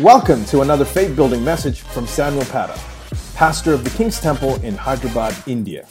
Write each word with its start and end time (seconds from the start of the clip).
Welcome 0.00 0.44
to 0.44 0.60
another 0.60 0.84
faith 0.84 1.16
building 1.16 1.42
message 1.42 1.80
from 1.80 2.06
Samuel 2.06 2.44
Patta, 2.44 2.78
pastor 3.34 3.74
of 3.74 3.82
the 3.82 3.90
King's 3.90 4.20
Temple 4.20 4.54
in 4.62 4.76
Hyderabad, 4.76 5.36
India. 5.48 5.86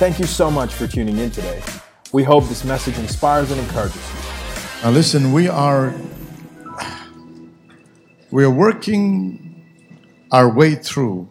Thank 0.00 0.18
you 0.18 0.26
so 0.26 0.50
much 0.50 0.74
for 0.74 0.88
tuning 0.88 1.18
in 1.18 1.30
today. 1.30 1.62
We 2.12 2.24
hope 2.24 2.48
this 2.48 2.64
message 2.64 2.98
inspires 2.98 3.52
and 3.52 3.60
encourages 3.60 3.94
you. 3.94 4.82
Now 4.82 4.90
listen, 4.90 5.32
we 5.32 5.46
are 5.46 5.94
we 8.32 8.42
are 8.42 8.50
working 8.50 9.64
our 10.32 10.52
way 10.52 10.74
through 10.74 11.28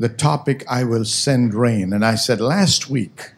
the 0.00 0.08
topic 0.08 0.64
I 0.68 0.82
will 0.82 1.04
send 1.04 1.54
rain. 1.54 1.92
And 1.92 2.04
I 2.04 2.16
said 2.16 2.40
last 2.40 2.90
week 2.90 3.34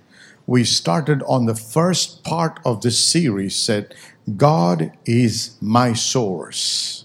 we 0.47 0.65
started 0.65 1.23
on 1.25 1.45
the 1.45 1.55
first 1.55 2.25
part 2.25 2.61
of 2.65 2.81
this 2.81 2.99
series 2.99 3.55
said 3.55 3.95
God 4.39 4.91
is 5.05 5.59
my 5.61 5.93
source. 5.93 7.00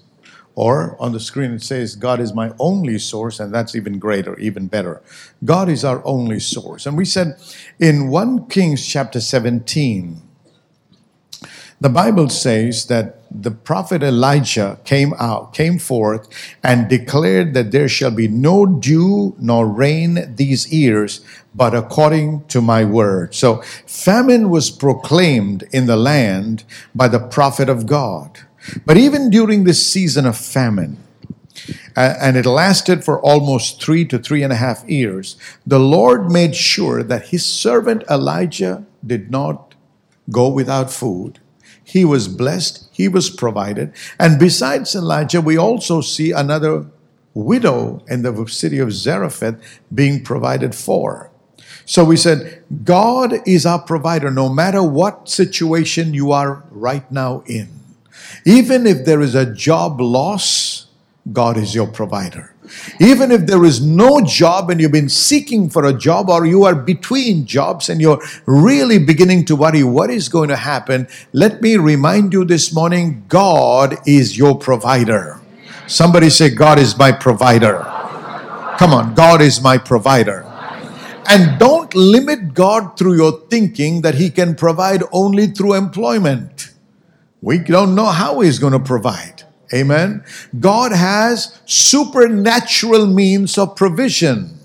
Or 0.55 0.95
on 1.01 1.11
the 1.11 1.19
screen 1.19 1.51
it 1.51 1.61
says, 1.61 1.95
God 1.95 2.21
is 2.21 2.33
my 2.33 2.53
only 2.59 2.97
source, 2.97 3.39
and 3.39 3.53
that's 3.53 3.75
even 3.75 3.99
greater, 3.99 4.39
even 4.39 4.67
better. 4.67 5.01
God 5.43 5.67
is 5.69 5.83
our 5.83 6.01
only 6.05 6.39
source. 6.39 6.85
And 6.85 6.97
we 6.97 7.05
said 7.05 7.37
in 7.77 8.09
1 8.09 8.47
Kings 8.47 8.85
chapter 8.87 9.19
17, 9.19 10.21
the 11.81 11.89
Bible 11.89 12.29
says 12.29 12.85
that 12.85 13.19
the 13.29 13.51
prophet 13.51 14.01
Elijah 14.01 14.79
came 14.85 15.13
out, 15.19 15.53
came 15.53 15.77
forth, 15.77 16.29
and 16.63 16.87
declared 16.89 17.53
that 17.53 17.71
there 17.71 17.89
shall 17.89 18.11
be 18.11 18.29
no 18.29 18.65
dew 18.65 19.35
nor 19.37 19.67
rain 19.67 20.35
these 20.35 20.71
years, 20.71 21.19
but 21.53 21.75
according 21.75 22.45
to 22.45 22.61
my 22.61 22.85
word. 22.85 23.35
So 23.35 23.61
famine 23.85 24.49
was 24.49 24.71
proclaimed 24.71 25.65
in 25.73 25.85
the 25.85 25.97
land 25.97 26.63
by 26.95 27.09
the 27.09 27.19
prophet 27.19 27.67
of 27.67 27.85
God. 27.85 28.39
But 28.85 28.97
even 28.97 29.29
during 29.29 29.63
this 29.63 29.85
season 29.85 30.25
of 30.25 30.37
famine, 30.37 30.97
uh, 31.95 32.15
and 32.19 32.35
it 32.35 32.45
lasted 32.45 33.03
for 33.03 33.21
almost 33.21 33.81
three 33.81 34.05
to 34.05 34.19
three 34.19 34.43
and 34.43 34.51
a 34.51 34.57
half 34.57 34.87
years, 34.87 35.37
the 35.65 35.79
Lord 35.79 36.31
made 36.31 36.55
sure 36.55 37.03
that 37.03 37.27
his 37.27 37.45
servant 37.45 38.03
Elijah 38.09 38.85
did 39.05 39.31
not 39.31 39.75
go 40.29 40.49
without 40.49 40.91
food. 40.91 41.39
He 41.83 42.03
was 42.03 42.27
blessed, 42.27 42.89
he 42.91 43.07
was 43.07 43.29
provided. 43.29 43.93
And 44.19 44.39
besides 44.39 44.95
Elijah, 44.95 45.39
we 45.39 45.57
also 45.57 46.01
see 46.01 46.31
another 46.31 46.87
widow 47.33 48.03
in 48.07 48.23
the 48.23 48.45
city 48.47 48.79
of 48.79 48.91
Zarephath 48.91 49.61
being 49.93 50.23
provided 50.23 50.73
for. 50.73 51.29
So 51.85 52.03
we 52.03 52.17
said, 52.17 52.63
God 52.83 53.47
is 53.47 53.65
our 53.65 53.81
provider 53.81 54.31
no 54.31 54.49
matter 54.49 54.81
what 54.81 55.29
situation 55.29 56.15
you 56.15 56.31
are 56.31 56.63
right 56.71 57.09
now 57.11 57.43
in. 57.45 57.69
Even 58.45 58.85
if 58.85 59.05
there 59.05 59.21
is 59.21 59.35
a 59.35 59.45
job 59.45 59.99
loss, 59.99 60.87
God 61.31 61.57
is 61.57 61.73
your 61.73 61.87
provider. 61.87 62.53
Even 62.99 63.31
if 63.31 63.45
there 63.45 63.63
is 63.63 63.85
no 63.85 64.21
job 64.21 64.69
and 64.69 64.79
you've 64.79 64.91
been 64.91 65.09
seeking 65.09 65.69
for 65.69 65.85
a 65.85 65.93
job 65.93 66.29
or 66.29 66.45
you 66.45 66.63
are 66.63 66.75
between 66.75 67.45
jobs 67.45 67.89
and 67.89 68.01
you're 68.01 68.21
really 68.45 68.99
beginning 68.99 69.45
to 69.45 69.55
worry 69.55 69.83
what 69.83 70.09
is 70.09 70.29
going 70.29 70.49
to 70.49 70.55
happen, 70.55 71.07
let 71.33 71.61
me 71.61 71.77
remind 71.77 72.33
you 72.33 72.45
this 72.45 72.73
morning 72.73 73.23
God 73.27 73.97
is 74.07 74.37
your 74.37 74.57
provider. 74.57 75.39
Somebody 75.87 76.29
say, 76.29 76.49
God 76.49 76.79
is 76.79 76.97
my 76.97 77.11
provider. 77.11 77.79
Come 78.77 78.93
on, 78.93 79.13
God 79.13 79.41
is 79.41 79.61
my 79.61 79.77
provider. 79.77 80.43
And 81.27 81.59
don't 81.59 81.93
limit 81.95 82.53
God 82.53 82.97
through 82.97 83.15
your 83.15 83.41
thinking 83.49 84.01
that 84.01 84.15
He 84.15 84.29
can 84.29 84.55
provide 84.55 85.03
only 85.11 85.47
through 85.47 85.73
employment. 85.73 86.74
We 87.45 87.59
don't 87.59 87.93
know 87.93 88.07
how 88.07 88.39
He's 88.39 88.57
going 88.57 88.73
to 88.73 88.79
provide. 88.79 89.43
Amen. 89.71 90.23
God 90.59 90.91
has 90.91 91.61
supernatural 91.67 93.05
means 93.05 93.59
of 93.59 93.75
provision. 93.75 94.57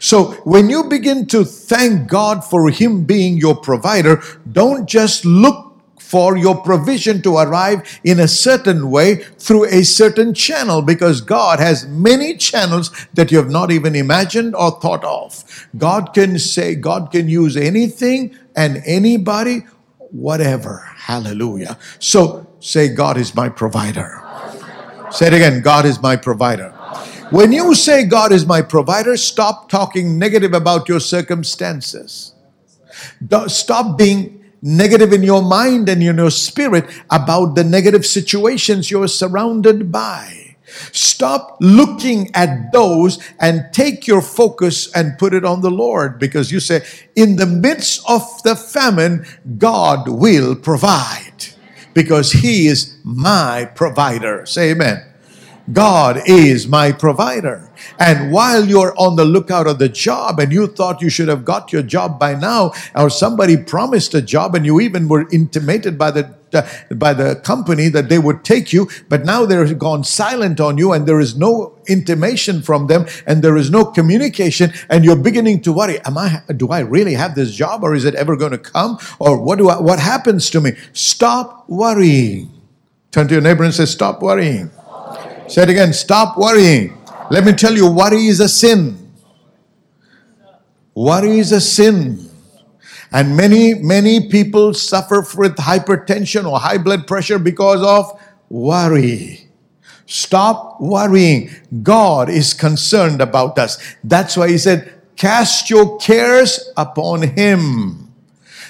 So 0.00 0.32
when 0.44 0.70
you 0.70 0.84
begin 0.84 1.26
to 1.26 1.44
thank 1.44 2.08
God 2.08 2.42
for 2.42 2.70
Him 2.70 3.04
being 3.04 3.36
your 3.36 3.54
provider, 3.54 4.22
don't 4.50 4.88
just 4.88 5.26
look 5.26 5.74
for 5.98 6.38
your 6.38 6.56
provision 6.62 7.20
to 7.20 7.36
arrive 7.36 8.00
in 8.02 8.18
a 8.18 8.28
certain 8.28 8.90
way 8.90 9.16
through 9.16 9.66
a 9.66 9.82
certain 9.82 10.32
channel 10.32 10.80
because 10.80 11.20
God 11.20 11.60
has 11.60 11.86
many 11.86 12.38
channels 12.38 12.90
that 13.12 13.30
you 13.30 13.36
have 13.36 13.50
not 13.50 13.70
even 13.70 13.94
imagined 13.94 14.54
or 14.54 14.80
thought 14.80 15.04
of. 15.04 15.68
God 15.76 16.14
can 16.14 16.38
say, 16.38 16.76
God 16.76 17.12
can 17.12 17.28
use 17.28 17.58
anything 17.58 18.34
and 18.54 18.82
anybody 18.86 19.66
whatever. 20.10 20.88
Hallelujah. 20.96 21.78
So 21.98 22.46
say, 22.60 22.88
God 22.88 23.16
is 23.16 23.34
my 23.34 23.48
provider. 23.48 24.22
Say 25.10 25.28
it 25.28 25.34
again 25.34 25.62
God 25.62 25.86
is 25.86 26.02
my 26.02 26.16
provider. 26.16 26.70
When 27.30 27.52
you 27.52 27.74
say 27.74 28.06
God 28.06 28.32
is 28.32 28.46
my 28.46 28.62
provider, 28.62 29.16
stop 29.16 29.68
talking 29.68 30.18
negative 30.18 30.52
about 30.52 30.88
your 30.88 31.00
circumstances. 31.00 32.34
Stop 33.48 33.98
being 33.98 34.44
negative 34.62 35.12
in 35.12 35.22
your 35.22 35.42
mind 35.42 35.88
and 35.88 36.02
in 36.02 36.16
your 36.16 36.30
spirit 36.30 36.84
about 37.10 37.54
the 37.54 37.64
negative 37.64 38.06
situations 38.06 38.90
you're 38.90 39.08
surrounded 39.08 39.90
by. 39.90 40.45
Stop 40.92 41.58
looking 41.60 42.30
at 42.34 42.72
those 42.72 43.18
and 43.40 43.64
take 43.72 44.06
your 44.06 44.22
focus 44.22 44.90
and 44.92 45.18
put 45.18 45.34
it 45.34 45.44
on 45.44 45.60
the 45.62 45.70
Lord 45.70 46.18
because 46.18 46.52
you 46.52 46.60
say, 46.60 46.84
in 47.14 47.36
the 47.36 47.46
midst 47.46 48.02
of 48.08 48.22
the 48.42 48.56
famine, 48.56 49.26
God 49.58 50.08
will 50.08 50.56
provide 50.56 51.46
because 51.94 52.32
He 52.32 52.66
is 52.66 52.96
my 53.04 53.70
provider. 53.74 54.46
Say 54.46 54.72
amen. 54.72 55.04
God 55.72 56.22
is 56.26 56.68
my 56.68 56.92
provider. 56.92 57.65
And 57.98 58.32
while 58.32 58.64
you're 58.64 58.94
on 58.98 59.16
the 59.16 59.24
lookout 59.24 59.66
of 59.66 59.78
the 59.78 59.88
job 59.88 60.38
and 60.38 60.52
you 60.52 60.66
thought 60.66 61.02
you 61.02 61.10
should 61.10 61.28
have 61.28 61.44
got 61.44 61.72
your 61.72 61.82
job 61.82 62.18
by 62.18 62.34
now, 62.34 62.72
or 62.94 63.10
somebody 63.10 63.56
promised 63.56 64.14
a 64.14 64.22
job 64.22 64.54
and 64.54 64.64
you 64.66 64.80
even 64.80 65.08
were 65.08 65.28
intimated 65.30 65.98
by 65.98 66.10
the 66.10 66.34
uh, 66.52 66.62
by 66.94 67.12
the 67.12 67.34
company 67.36 67.88
that 67.88 68.08
they 68.08 68.18
would 68.18 68.44
take 68.44 68.72
you, 68.72 68.88
but 69.08 69.24
now 69.24 69.44
they're 69.44 69.74
gone 69.74 70.04
silent 70.04 70.60
on 70.60 70.78
you 70.78 70.92
and 70.92 71.06
there 71.06 71.20
is 71.20 71.36
no 71.36 71.76
intimation 71.88 72.62
from 72.62 72.86
them 72.86 73.04
and 73.26 73.42
there 73.42 73.56
is 73.56 73.70
no 73.70 73.84
communication 73.84 74.72
and 74.88 75.04
you're 75.04 75.16
beginning 75.16 75.60
to 75.60 75.72
worry, 75.72 76.00
am 76.04 76.16
I 76.16 76.42
do 76.56 76.68
I 76.68 76.80
really 76.80 77.14
have 77.14 77.34
this 77.34 77.52
job 77.52 77.82
or 77.82 77.94
is 77.94 78.04
it 78.04 78.14
ever 78.14 78.36
going 78.36 78.52
to 78.52 78.58
come 78.58 78.96
or 79.18 79.40
what 79.42 79.58
do 79.58 79.68
I, 79.68 79.80
what 79.80 79.98
happens 79.98 80.48
to 80.50 80.60
me? 80.60 80.72
Stop 80.92 81.68
worrying. 81.68 82.50
Turn 83.10 83.28
to 83.28 83.34
your 83.34 83.42
neighbor 83.42 83.64
and 83.64 83.74
say 83.74 83.84
stop 83.84 84.22
worrying. 84.22 84.70
Say 85.48 85.62
it 85.62 85.68
again, 85.70 85.92
stop 85.92 86.38
worrying. 86.38 86.96
Let 87.30 87.44
me 87.44 87.52
tell 87.52 87.74
you, 87.74 87.90
worry 87.90 88.26
is 88.26 88.40
a 88.40 88.48
sin. 88.48 89.12
Worry 90.94 91.38
is 91.38 91.52
a 91.52 91.60
sin. 91.60 92.30
And 93.12 93.36
many, 93.36 93.74
many 93.74 94.28
people 94.28 94.74
suffer 94.74 95.24
with 95.36 95.56
hypertension 95.56 96.50
or 96.50 96.58
high 96.58 96.78
blood 96.78 97.06
pressure 97.06 97.38
because 97.38 97.82
of 97.82 98.20
worry. 98.48 99.48
Stop 100.06 100.80
worrying. 100.80 101.50
God 101.82 102.30
is 102.30 102.54
concerned 102.54 103.20
about 103.20 103.58
us. 103.58 103.78
That's 104.04 104.36
why 104.36 104.48
He 104.48 104.58
said, 104.58 104.92
Cast 105.16 105.70
your 105.70 105.98
cares 105.98 106.70
upon 106.76 107.22
Him. 107.22 108.12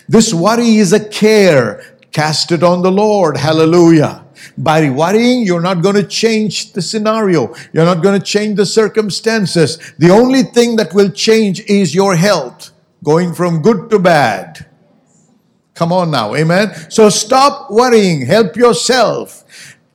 This 0.09 0.33
worry 0.33 0.77
is 0.77 0.93
a 0.93 1.09
care. 1.09 1.97
Cast 2.13 2.53
it 2.53 2.63
on 2.63 2.83
the 2.83 2.93
Lord. 2.93 3.37
Hallelujah. 3.37 4.26
By 4.59 4.91
worrying, 4.91 5.45
you're 5.45 5.61
not 5.61 5.83
going 5.83 5.97
to 5.97 6.07
change 6.07 6.73
the 6.73 6.83
scenario. 6.83 7.55
You're 7.73 7.85
not 7.85 8.03
going 8.03 8.19
to 8.19 8.25
change 8.25 8.57
the 8.57 8.67
circumstances. 8.67 9.79
The 9.99 10.11
only 10.11 10.43
thing 10.43 10.77
that 10.77 10.95
will 10.95 11.11
change 11.11 11.61
is 11.61 11.95
your 11.95 12.17
health, 12.17 12.71
going 13.05 13.35
from 13.35 13.63
good 13.63 13.91
to 13.91 13.99
bad. 13.99 14.67
Come 15.75 15.93
on 15.93 16.11
now, 16.11 16.35
amen? 16.35 16.91
So 16.91 17.11
stop 17.11 17.71
worrying. 17.71 18.25
Help 18.25 18.57
yourself. 18.57 19.45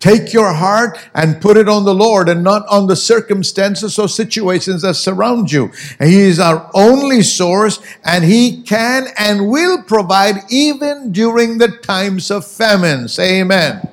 Take 0.01 0.34
your 0.34 0.51
heart 0.51 0.97
and 1.13 1.39
put 1.39 1.57
it 1.57 1.69
on 1.69 1.85
the 1.85 1.94
Lord 1.94 2.28
and 2.28 2.44
not 2.44 2.68
on 2.68 2.88
the 2.88 2.95
circumstances 2.95 4.00
or 4.00 4.09
situations 4.09 4.81
that 4.81 4.95
surround 4.95 5.51
you. 5.51 5.71
He 6.00 6.21
is 6.21 6.39
our 6.39 6.69
only 6.74 7.21
source 7.21 7.80
and 8.04 8.24
He 8.24 8.63
can 8.63 9.06
and 9.18 9.47
will 9.47 9.83
provide 9.83 10.38
even 10.50 11.12
during 11.12 11.59
the 11.59 11.68
times 11.68 12.31
of 12.31 12.47
famine. 12.47 13.07
Say 13.07 13.42
amen. 13.42 13.88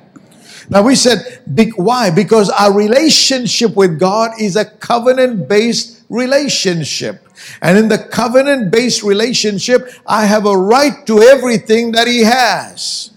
Now 0.69 0.83
we 0.83 0.95
said, 0.95 1.41
why? 1.75 2.11
Because 2.11 2.49
our 2.49 2.71
relationship 2.71 3.75
with 3.75 3.99
God 3.99 4.39
is 4.39 4.55
a 4.55 4.65
covenant 4.65 5.49
based 5.49 6.03
relationship. 6.09 7.27
And 7.61 7.77
in 7.77 7.87
the 7.87 7.97
covenant 7.97 8.71
based 8.71 9.01
relationship, 9.01 9.89
I 10.05 10.25
have 10.25 10.45
a 10.45 10.55
right 10.55 11.05
to 11.07 11.21
everything 11.21 11.93
that 11.93 12.07
He 12.07 12.23
has. 12.23 13.11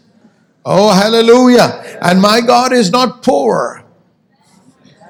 Oh, 0.64 0.94
hallelujah. 0.94 1.98
And 2.00 2.22
my 2.22 2.40
God 2.40 2.72
is 2.72 2.90
not 2.90 3.22
poor. 3.22 3.84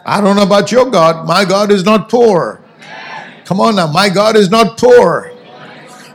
I 0.04 0.20
don't 0.20 0.34
know 0.34 0.42
about 0.42 0.72
your 0.72 0.90
God. 0.90 1.26
My 1.26 1.44
God 1.44 1.70
is 1.70 1.84
not 1.84 2.08
poor. 2.08 2.64
Come 3.44 3.60
on 3.60 3.76
now. 3.76 3.86
My 3.86 4.08
God 4.08 4.34
is 4.34 4.50
not 4.50 4.78
poor. 4.78 5.30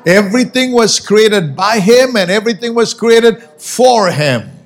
Everything 0.05 0.71
was 0.73 0.99
created 0.99 1.55
by 1.55 1.79
Him 1.79 2.15
and 2.15 2.31
everything 2.31 2.73
was 2.73 2.93
created 2.93 3.41
for 3.57 4.11
Him. 4.11 4.56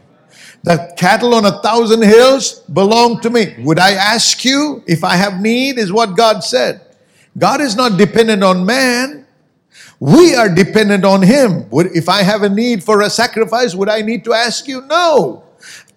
The 0.63 0.93
cattle 0.95 1.33
on 1.33 1.45
a 1.45 1.61
thousand 1.61 2.03
hills 2.03 2.59
belong 2.61 3.19
to 3.21 3.29
me. 3.29 3.55
Would 3.59 3.79
I 3.79 3.93
ask 3.93 4.45
you 4.45 4.83
if 4.85 5.03
I 5.03 5.15
have 5.15 5.41
need? 5.41 5.77
Is 5.77 5.91
what 5.91 6.15
God 6.15 6.43
said. 6.43 6.81
God 7.37 7.61
is 7.61 7.75
not 7.75 7.97
dependent 7.97 8.43
on 8.43 8.65
man. 8.65 9.25
We 9.99 10.35
are 10.35 10.49
dependent 10.53 11.05
on 11.05 11.21
Him. 11.21 11.69
Would, 11.69 11.95
if 11.95 12.09
I 12.09 12.23
have 12.23 12.43
a 12.43 12.49
need 12.49 12.83
for 12.83 13.01
a 13.01 13.09
sacrifice, 13.09 13.75
would 13.75 13.89
I 13.89 14.01
need 14.01 14.23
to 14.25 14.33
ask 14.33 14.67
you? 14.67 14.81
No. 14.81 15.43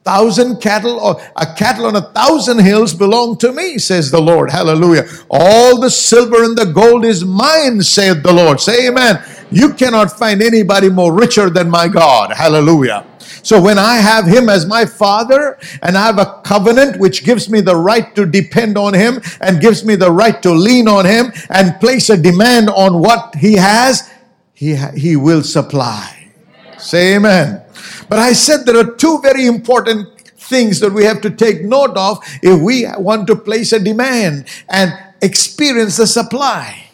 Thousand 0.04 0.60
cattle 0.60 1.00
or 1.00 1.18
a 1.36 1.46
cattle 1.54 1.86
on 1.86 1.96
a 1.96 2.02
thousand 2.12 2.58
hills 2.58 2.92
belong 2.92 3.38
to 3.38 3.52
me, 3.52 3.78
says 3.78 4.10
the 4.10 4.20
Lord. 4.20 4.50
Hallelujah. 4.50 5.06
All 5.30 5.80
the 5.80 5.88
silver 5.88 6.44
and 6.44 6.56
the 6.56 6.66
gold 6.66 7.06
is 7.06 7.24
mine, 7.24 7.82
saith 7.82 8.22
the 8.22 8.32
Lord. 8.32 8.60
Say 8.60 8.88
amen. 8.88 9.24
You 9.50 9.74
cannot 9.74 10.10
find 10.10 10.42
anybody 10.42 10.88
more 10.88 11.12
richer 11.12 11.50
than 11.50 11.70
my 11.70 11.88
God. 11.88 12.32
Hallelujah. 12.32 13.06
So 13.42 13.60
when 13.60 13.78
I 13.78 13.96
have 13.96 14.26
Him 14.26 14.48
as 14.48 14.66
my 14.66 14.86
Father 14.86 15.58
and 15.82 15.96
I 15.96 16.06
have 16.06 16.18
a 16.18 16.40
covenant 16.44 16.98
which 16.98 17.24
gives 17.24 17.50
me 17.50 17.60
the 17.60 17.76
right 17.76 18.14
to 18.16 18.26
depend 18.26 18.78
on 18.78 18.94
Him 18.94 19.20
and 19.40 19.60
gives 19.60 19.84
me 19.84 19.96
the 19.96 20.10
right 20.10 20.42
to 20.42 20.52
lean 20.52 20.88
on 20.88 21.04
Him 21.04 21.32
and 21.50 21.78
place 21.80 22.10
a 22.10 22.16
demand 22.16 22.70
on 22.70 23.00
what 23.00 23.34
He 23.36 23.54
has, 23.54 24.10
He, 24.54 24.76
he 24.96 25.16
will 25.16 25.42
supply. 25.42 26.30
Say 26.78 27.16
amen. 27.16 27.62
But 28.08 28.18
I 28.18 28.32
said 28.32 28.64
there 28.64 28.78
are 28.78 28.94
two 28.94 29.20
very 29.20 29.46
important 29.46 30.08
things 30.36 30.80
that 30.80 30.92
we 30.92 31.04
have 31.04 31.20
to 31.22 31.30
take 31.30 31.62
note 31.64 31.96
of 31.96 32.18
if 32.42 32.60
we 32.60 32.86
want 32.98 33.26
to 33.26 33.36
place 33.36 33.72
a 33.72 33.80
demand 33.80 34.46
and 34.68 34.92
experience 35.22 35.96
the 35.96 36.06
supply. 36.06 36.84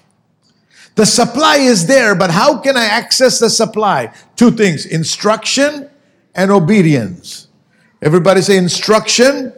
The 1.01 1.07
supply 1.07 1.57
is 1.57 1.87
there, 1.87 2.15
but 2.15 2.31
how 2.31 2.59
can 2.59 2.77
I 2.77 2.85
access 2.85 3.39
the 3.39 3.49
supply? 3.49 4.13
Two 4.37 4.51
things 4.51 4.85
instruction 4.85 5.89
and 6.35 6.51
obedience. 6.51 7.49
Everybody 8.03 8.43
say 8.43 8.59
instruction 8.59 9.51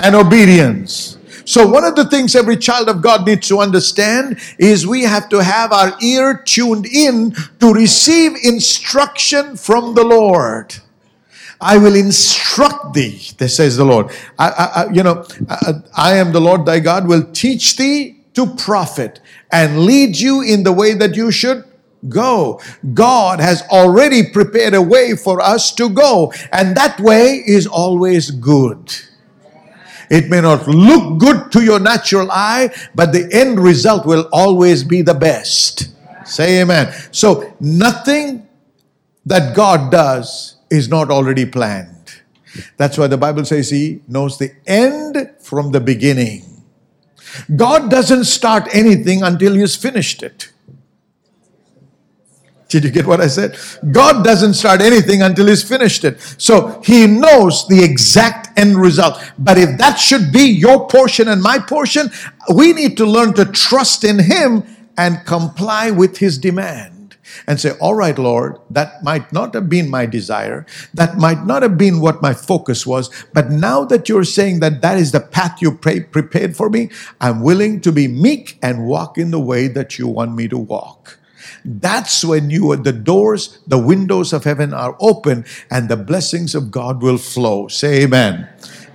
and 0.00 0.16
obedience. 0.16 1.16
So, 1.44 1.68
one 1.68 1.84
of 1.84 1.94
the 1.94 2.04
things 2.06 2.34
every 2.34 2.56
child 2.56 2.88
of 2.88 3.00
God 3.00 3.24
needs 3.24 3.46
to 3.46 3.60
understand 3.60 4.40
is 4.58 4.88
we 4.88 5.04
have 5.04 5.28
to 5.28 5.38
have 5.38 5.70
our 5.70 5.96
ear 6.02 6.42
tuned 6.44 6.86
in 6.86 7.30
to 7.60 7.72
receive 7.72 8.32
instruction 8.42 9.56
from 9.56 9.94
the 9.94 10.02
Lord. 10.02 10.74
I 11.60 11.78
will 11.78 11.94
instruct 11.94 12.94
thee, 12.94 13.18
says 13.18 13.76
the 13.76 13.84
Lord. 13.84 14.10
I, 14.36 14.48
I, 14.48 14.92
you 14.92 15.04
know, 15.04 15.24
I, 15.48 15.74
I 15.96 16.14
am 16.16 16.32
the 16.32 16.40
Lord 16.40 16.66
thy 16.66 16.80
God, 16.80 17.06
will 17.06 17.30
teach 17.30 17.76
thee 17.76 18.16
to 18.34 18.46
profit 18.46 19.20
and 19.50 19.80
lead 19.80 20.16
you 20.16 20.42
in 20.42 20.62
the 20.62 20.72
way 20.72 20.94
that 20.94 21.16
you 21.16 21.30
should 21.30 21.64
go. 22.08 22.60
God 22.94 23.40
has 23.40 23.62
already 23.70 24.30
prepared 24.30 24.74
a 24.74 24.82
way 24.82 25.16
for 25.16 25.40
us 25.40 25.74
to 25.74 25.88
go, 25.88 26.32
and 26.52 26.76
that 26.76 27.00
way 27.00 27.42
is 27.46 27.66
always 27.66 28.30
good. 28.30 28.94
It 30.10 30.30
may 30.30 30.40
not 30.40 30.66
look 30.66 31.18
good 31.18 31.52
to 31.52 31.62
your 31.62 31.80
natural 31.80 32.30
eye, 32.30 32.74
but 32.94 33.12
the 33.12 33.28
end 33.32 33.60
result 33.60 34.06
will 34.06 34.28
always 34.32 34.82
be 34.82 35.02
the 35.02 35.14
best. 35.14 35.88
Say 36.24 36.62
amen. 36.62 36.92
So, 37.10 37.54
nothing 37.60 38.46
that 39.26 39.54
God 39.54 39.90
does 39.92 40.56
is 40.70 40.88
not 40.88 41.10
already 41.10 41.44
planned. 41.44 41.94
That's 42.76 42.96
why 42.96 43.06
the 43.06 43.18
Bible 43.18 43.44
says 43.44 43.70
He 43.70 44.00
knows 44.08 44.38
the 44.38 44.52
end 44.66 45.30
from 45.40 45.72
the 45.72 45.80
beginning. 45.80 46.57
God 47.54 47.90
doesn't 47.90 48.24
start 48.24 48.68
anything 48.72 49.22
until 49.22 49.54
He's 49.54 49.76
finished 49.76 50.22
it. 50.22 50.52
Did 52.68 52.84
you 52.84 52.90
get 52.90 53.06
what 53.06 53.20
I 53.20 53.28
said? 53.28 53.58
God 53.92 54.22
doesn't 54.22 54.54
start 54.54 54.82
anything 54.82 55.22
until 55.22 55.46
He's 55.46 55.66
finished 55.66 56.04
it. 56.04 56.20
So 56.36 56.82
He 56.84 57.06
knows 57.06 57.66
the 57.68 57.82
exact 57.82 58.58
end 58.58 58.76
result. 58.76 59.22
But 59.38 59.56
if 59.56 59.78
that 59.78 59.98
should 59.98 60.32
be 60.32 60.42
your 60.50 60.86
portion 60.86 61.28
and 61.28 61.42
my 61.42 61.58
portion, 61.58 62.10
we 62.54 62.72
need 62.72 62.96
to 62.98 63.06
learn 63.06 63.32
to 63.34 63.46
trust 63.46 64.04
in 64.04 64.18
Him 64.18 64.64
and 64.98 65.24
comply 65.24 65.90
with 65.90 66.18
His 66.18 66.36
demand 66.36 66.97
and 67.46 67.60
say, 67.60 67.72
All 67.80 67.94
right, 67.94 68.18
Lord, 68.18 68.58
that 68.70 69.02
might 69.02 69.32
not 69.32 69.54
have 69.54 69.68
been 69.68 69.90
my 69.90 70.06
desire. 70.06 70.66
That 70.94 71.16
might 71.16 71.44
not 71.44 71.62
have 71.62 71.78
been 71.78 72.00
what 72.00 72.22
my 72.22 72.34
focus 72.34 72.86
was. 72.86 73.10
But 73.32 73.50
now 73.50 73.84
that 73.86 74.08
you're 74.08 74.24
saying 74.24 74.60
that 74.60 74.82
that 74.82 74.98
is 74.98 75.12
the 75.12 75.20
path 75.20 75.60
you 75.60 75.72
pray, 75.72 76.00
prepared 76.00 76.56
for 76.56 76.70
me, 76.70 76.90
I'm 77.20 77.42
willing 77.42 77.80
to 77.82 77.92
be 77.92 78.08
meek 78.08 78.58
and 78.62 78.86
walk 78.86 79.18
in 79.18 79.30
the 79.30 79.40
way 79.40 79.68
that 79.68 79.98
you 79.98 80.08
want 80.08 80.34
me 80.34 80.48
to 80.48 80.58
walk. 80.58 81.18
That's 81.64 82.24
when 82.24 82.50
you 82.50 82.74
the 82.76 82.92
doors, 82.92 83.58
the 83.66 83.78
windows 83.78 84.32
of 84.32 84.44
heaven 84.44 84.72
are 84.72 84.96
open 85.00 85.44
and 85.70 85.88
the 85.88 85.96
blessings 85.96 86.54
of 86.54 86.70
God 86.70 87.02
will 87.02 87.18
flow. 87.18 87.68
Say 87.68 88.04
amen. 88.04 88.48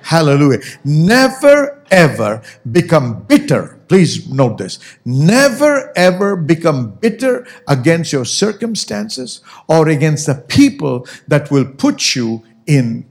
Hallelujah. 0.04 0.60
Never 0.84 1.84
ever 1.90 2.42
become 2.72 3.24
bitter. 3.24 3.80
Please 3.88 4.28
note 4.30 4.58
this. 4.58 4.80
Never 5.06 5.92
ever 5.96 6.36
become 6.36 6.92
bitter 6.92 7.48
against 7.68 8.14
your 8.14 8.26
circumstances 8.26 9.42
or 9.68 9.90
against 9.90 10.28
the 10.28 10.36
people 10.36 11.08
that 11.28 11.52
will 11.52 11.66
put 11.66 12.16
you 12.16 12.44
in 12.66 13.06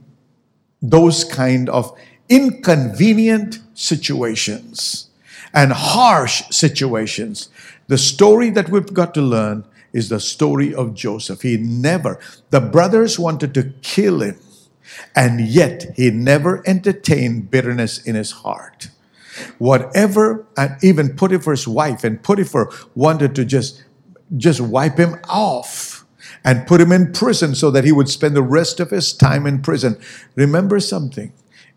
those 0.81 1.23
kind 1.23 1.69
of 1.69 1.97
inconvenient 2.29 3.59
situations 3.73 5.09
and 5.53 5.71
harsh 5.71 6.43
situations 6.49 7.49
the 7.87 7.97
story 7.97 8.49
that 8.51 8.69
we've 8.69 8.93
got 8.93 9.13
to 9.15 9.21
learn 9.21 9.65
is 9.91 10.09
the 10.09 10.19
story 10.19 10.73
of 10.73 10.93
Joseph. 10.93 11.41
He 11.41 11.57
never, 11.57 12.19
the 12.49 12.61
brothers 12.61 13.19
wanted 13.19 13.53
to 13.55 13.73
kill 13.81 14.21
him, 14.21 14.39
and 15.15 15.41
yet 15.41 15.93
he 15.95 16.11
never 16.11 16.61
entertained 16.67 17.49
bitterness 17.51 18.01
in 18.03 18.15
his 18.15 18.31
heart. 18.31 18.89
Whatever, 19.57 20.45
and 20.57 20.75
even 20.83 21.15
Potiphar's 21.15 21.67
wife 21.67 22.03
and 22.03 22.21
Potiphar 22.21 22.71
wanted 22.95 23.35
to 23.35 23.45
just, 23.45 23.83
just 24.37 24.61
wipe 24.61 24.97
him 24.97 25.19
off 25.27 26.05
and 26.43 26.67
put 26.67 26.81
him 26.81 26.91
in 26.91 27.11
prison 27.11 27.55
so 27.55 27.71
that 27.71 27.83
he 27.83 27.91
would 27.91 28.09
spend 28.09 28.35
the 28.35 28.43
rest 28.43 28.79
of 28.79 28.91
his 28.91 29.13
time 29.13 29.47
in 29.47 29.61
prison. 29.61 29.99
Remember 30.35 30.79
something 30.79 31.33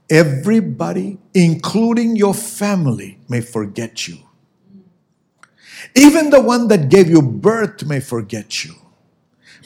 everybody, 0.09 1.19
including 1.35 2.15
your 2.15 2.35
family, 2.35 3.19
may 3.29 3.41
forget 3.41 4.07
you. 4.07 4.19
Even 5.95 6.31
the 6.31 6.41
one 6.41 6.69
that 6.69 6.89
gave 6.89 7.09
you 7.09 7.23
birth 7.23 7.85
may 7.85 8.01
forget 8.01 8.65
you, 8.65 8.75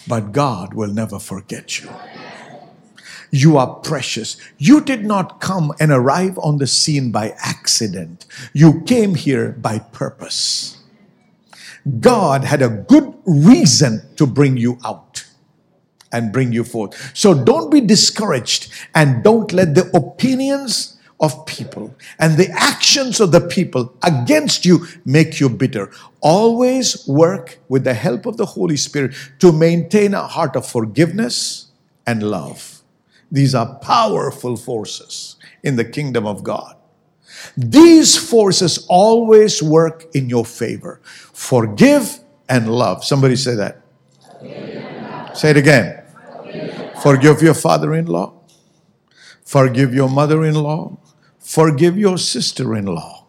but 0.09 0.33
God 0.33 0.75
will 0.75 0.93
never 0.93 1.19
forget 1.19 1.81
you. 1.81 1.91
You 3.31 3.57
are 3.57 3.75
precious. 3.77 4.37
You 4.59 4.81
did 4.81 5.05
not 5.05 5.41
come 5.41 5.73
and 5.79 5.93
arrive 5.93 6.39
on 6.39 6.59
the 6.59 6.67
scene 6.67 7.13
by 7.13 7.35
accident. 7.39 8.27
You 8.53 8.83
came 8.83 9.15
here 9.15 9.53
by 9.53 9.79
purpose. 9.79 10.79
God 12.01 12.45
had 12.45 12.61
a 12.61 12.69
good 12.69 13.15
reason 13.25 14.03
to 14.17 14.27
bring 14.27 14.57
you 14.57 14.79
out 14.85 15.25
and 16.13 16.33
bring 16.33 16.53
you 16.53 16.65
forth. 16.65 17.17
So 17.17 17.33
don't 17.45 17.71
be 17.71 17.81
discouraged 17.81 18.73
and 18.95 19.23
don't 19.23 19.53
let 19.53 19.75
the 19.75 19.91
opinions 19.97 20.97
of 21.21 21.47
people 21.47 21.95
and 22.19 22.37
the 22.37 22.51
actions 22.51 23.21
of 23.21 23.31
the 23.31 23.41
people 23.41 23.95
against 24.03 24.65
you 24.65 24.87
make 25.05 25.39
you 25.39 25.49
bitter. 25.49 25.91
Always 26.21 27.07
work 27.07 27.59
with 27.69 27.85
the 27.85 27.95
help 27.95 28.27
of 28.27 28.39
the 28.39 28.47
Holy 28.47 28.77
Spirit 28.77 29.15
to 29.39 29.53
maintain 29.53 30.15
a 30.15 30.27
heart 30.27 30.57
of 30.57 30.67
forgiveness 30.67 31.67
and 32.07 32.23
love. 32.23 32.80
These 33.31 33.55
are 33.55 33.77
powerful 33.77 34.57
forces 34.57 35.37
in 35.63 35.77
the 35.77 35.85
kingdom 35.85 36.27
of 36.27 36.43
God. 36.43 36.77
These 37.57 38.17
forces 38.17 38.87
always 38.89 39.63
work 39.63 40.07
in 40.15 40.29
your 40.29 40.45
favor. 40.45 41.01
Forgive 41.05 42.19
and 42.49 42.69
love. 42.69 43.05
Somebody 43.05 43.37
say 43.37 43.55
that. 43.55 43.83
Say 45.35 45.51
it 45.51 45.57
again. 45.57 46.03
Forgive 47.03 47.41
your 47.41 47.55
father 47.55 47.95
in 47.95 48.07
law. 48.07 48.35
Forgive 49.45 49.95
your 49.95 50.09
mother 50.09 50.45
in 50.45 50.55
law. 50.55 50.99
Forgive 51.39 51.97
your 51.97 52.19
sister 52.19 52.77
in 52.77 52.87
law. 52.87 53.27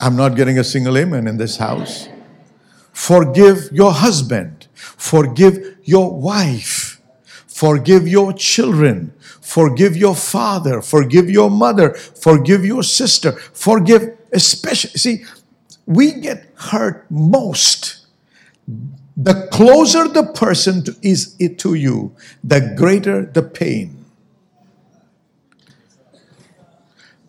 I'm 0.00 0.16
not 0.16 0.36
getting 0.36 0.58
a 0.58 0.64
single 0.64 0.96
amen 0.98 1.26
in 1.26 1.36
this 1.36 1.56
house. 1.56 2.08
Forgive 2.92 3.70
your 3.72 3.92
husband. 3.92 4.66
Forgive 4.74 5.78
your 5.84 6.14
wife. 6.18 6.93
Forgive 7.54 8.08
your 8.08 8.32
children. 8.32 9.12
Forgive 9.40 9.96
your 9.96 10.16
father. 10.16 10.82
Forgive 10.82 11.30
your 11.30 11.48
mother. 11.48 11.94
Forgive 11.94 12.64
your 12.64 12.82
sister. 12.82 13.30
Forgive, 13.30 14.18
especially, 14.32 14.98
see, 14.98 15.24
we 15.86 16.10
get 16.14 16.50
hurt 16.56 17.06
most. 17.08 18.06
The 19.16 19.46
closer 19.52 20.08
the 20.08 20.24
person 20.24 20.82
to, 20.82 20.96
is 21.00 21.36
to 21.58 21.74
you, 21.74 22.16
the 22.42 22.74
greater 22.76 23.24
the 23.24 23.44
pain. 23.44 24.04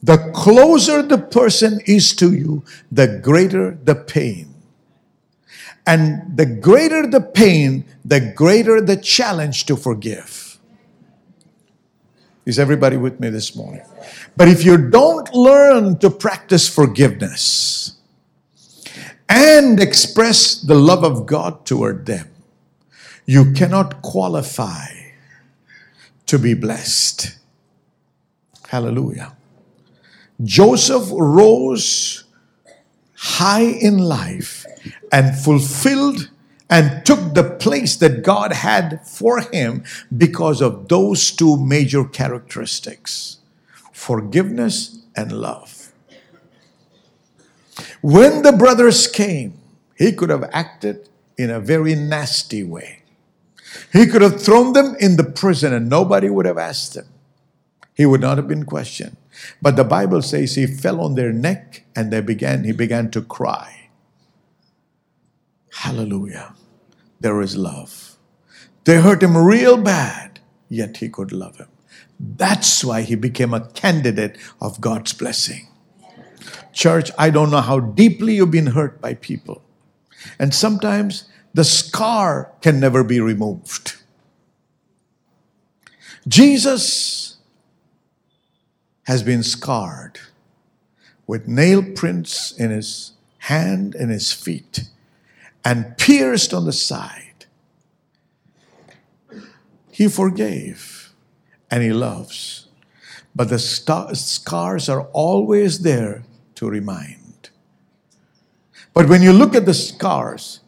The 0.01 0.31
closer 0.33 1.03
the 1.03 1.19
person 1.19 1.81
is 1.85 2.15
to 2.15 2.33
you, 2.33 2.63
the 2.91 3.19
greater 3.21 3.77
the 3.83 3.93
pain. 3.93 4.54
And 5.87 6.35
the 6.35 6.45
greater 6.45 7.05
the 7.05 7.21
pain, 7.21 7.85
the 8.03 8.19
greater 8.19 8.81
the 8.81 8.97
challenge 8.97 9.65
to 9.67 9.75
forgive. 9.75 10.59
Is 12.45 12.59
everybody 12.59 12.97
with 12.97 13.19
me 13.19 13.29
this 13.29 13.55
morning? 13.55 13.83
But 14.37 14.47
if 14.47 14.63
you 14.63 14.89
don't 14.89 15.33
learn 15.33 15.97
to 15.99 16.09
practice 16.09 16.67
forgiveness 16.67 17.97
and 19.27 19.79
express 19.79 20.61
the 20.61 20.75
love 20.75 21.03
of 21.03 21.25
God 21.25 21.65
toward 21.65 22.05
them, 22.05 22.29
you 23.25 23.53
cannot 23.53 24.01
qualify 24.03 24.85
to 26.27 26.37
be 26.37 26.53
blessed. 26.53 27.37
Hallelujah. 28.67 29.35
Joseph 30.43 31.09
rose 31.11 32.25
high 33.15 33.63
in 33.63 33.97
life 33.97 34.65
and 35.15 35.33
fulfilled 35.33 36.29
and 36.69 37.05
took 37.05 37.33
the 37.33 37.43
place 37.57 37.95
that 37.95 38.21
God 38.21 38.51
had 38.51 38.99
for 39.07 39.39
him 39.39 39.85
because 40.15 40.61
of 40.61 40.89
those 40.89 41.31
two 41.31 41.55
major 41.55 42.03
characteristics 42.03 43.37
forgiveness 43.93 44.99
and 45.15 45.31
love. 45.31 45.93
When 48.01 48.43
the 48.43 48.51
brothers 48.51 49.07
came, 49.07 49.57
he 49.95 50.11
could 50.11 50.29
have 50.29 50.43
acted 50.51 51.07
in 51.37 51.49
a 51.49 51.61
very 51.61 51.95
nasty 51.95 52.63
way. 52.63 53.03
He 53.93 54.05
could 54.05 54.21
have 54.21 54.41
thrown 54.41 54.73
them 54.73 54.95
in 54.99 55.15
the 55.15 55.23
prison 55.23 55.73
and 55.73 55.89
nobody 55.89 56.29
would 56.29 56.45
have 56.45 56.57
asked 56.57 56.97
him. 56.97 57.07
He 57.95 58.05
would 58.05 58.21
not 58.21 58.37
have 58.37 58.49
been 58.49 58.65
questioned. 58.65 59.15
But 59.61 59.77
the 59.77 59.85
Bible 59.85 60.21
says 60.21 60.55
he 60.55 60.67
fell 60.67 60.99
on 60.99 61.15
their 61.15 61.31
neck 61.31 61.85
and 61.95 62.11
they 62.11 62.21
began 62.21 62.65
he 62.65 62.73
began 62.73 63.09
to 63.11 63.21
cry. 63.21 63.84
Hallelujah. 65.75 66.55
There 67.19 67.41
is 67.41 67.57
love. 67.57 68.17
They 68.85 69.01
hurt 69.01 69.21
him 69.21 69.37
real 69.37 69.75
bad, 69.77 70.39
yet 70.69 70.97
he 70.97 71.09
could 71.09 71.33
love 71.33 71.57
him. 71.57 71.67
That's 72.17 72.83
why 72.83 73.01
he 73.01 73.15
became 73.15 73.53
a 73.53 73.67
candidate 73.67 74.37
of 74.61 74.79
God's 74.79 75.11
blessing. 75.11 75.67
Church, 76.71 77.11
I 77.17 77.29
don't 77.29 77.51
know 77.51 77.61
how 77.61 77.81
deeply 77.81 78.35
you've 78.35 78.51
been 78.51 78.67
hurt 78.67 79.01
by 79.01 79.15
people. 79.15 79.61
And 80.39 80.53
sometimes 80.53 81.25
the 81.53 81.65
scar 81.65 82.53
can 82.61 82.79
never 82.79 83.03
be 83.03 83.19
removed. 83.19 83.95
Jesus 86.25 87.37
has 89.03 89.23
been 89.23 89.43
scarred 89.43 90.19
with 91.27 91.49
nail 91.49 91.83
prints 91.83 92.53
in 92.53 92.71
his 92.71 93.11
hand 93.39 93.93
and 93.93 94.09
his 94.09 94.31
feet 94.31 94.89
and 95.65 95.97
pierced 95.97 96.53
on 96.53 96.65
the 96.65 96.71
side. 96.71 97.45
He 99.91 100.07
forgave 100.07 101.13
and 101.71 101.81
he 101.81 101.91
loves. 101.91 102.67
But 103.35 103.49
the 103.49 103.59
scars 103.59 104.87
are 104.87 105.07
always 105.11 105.79
there 105.79 106.23
to 106.55 106.69
remind. 106.69 107.49
But 108.93 109.09
when 109.09 109.21
you 109.21 109.33
look 109.33 109.55
at 109.55 109.65
the 109.65 109.73
scars, 109.73 110.61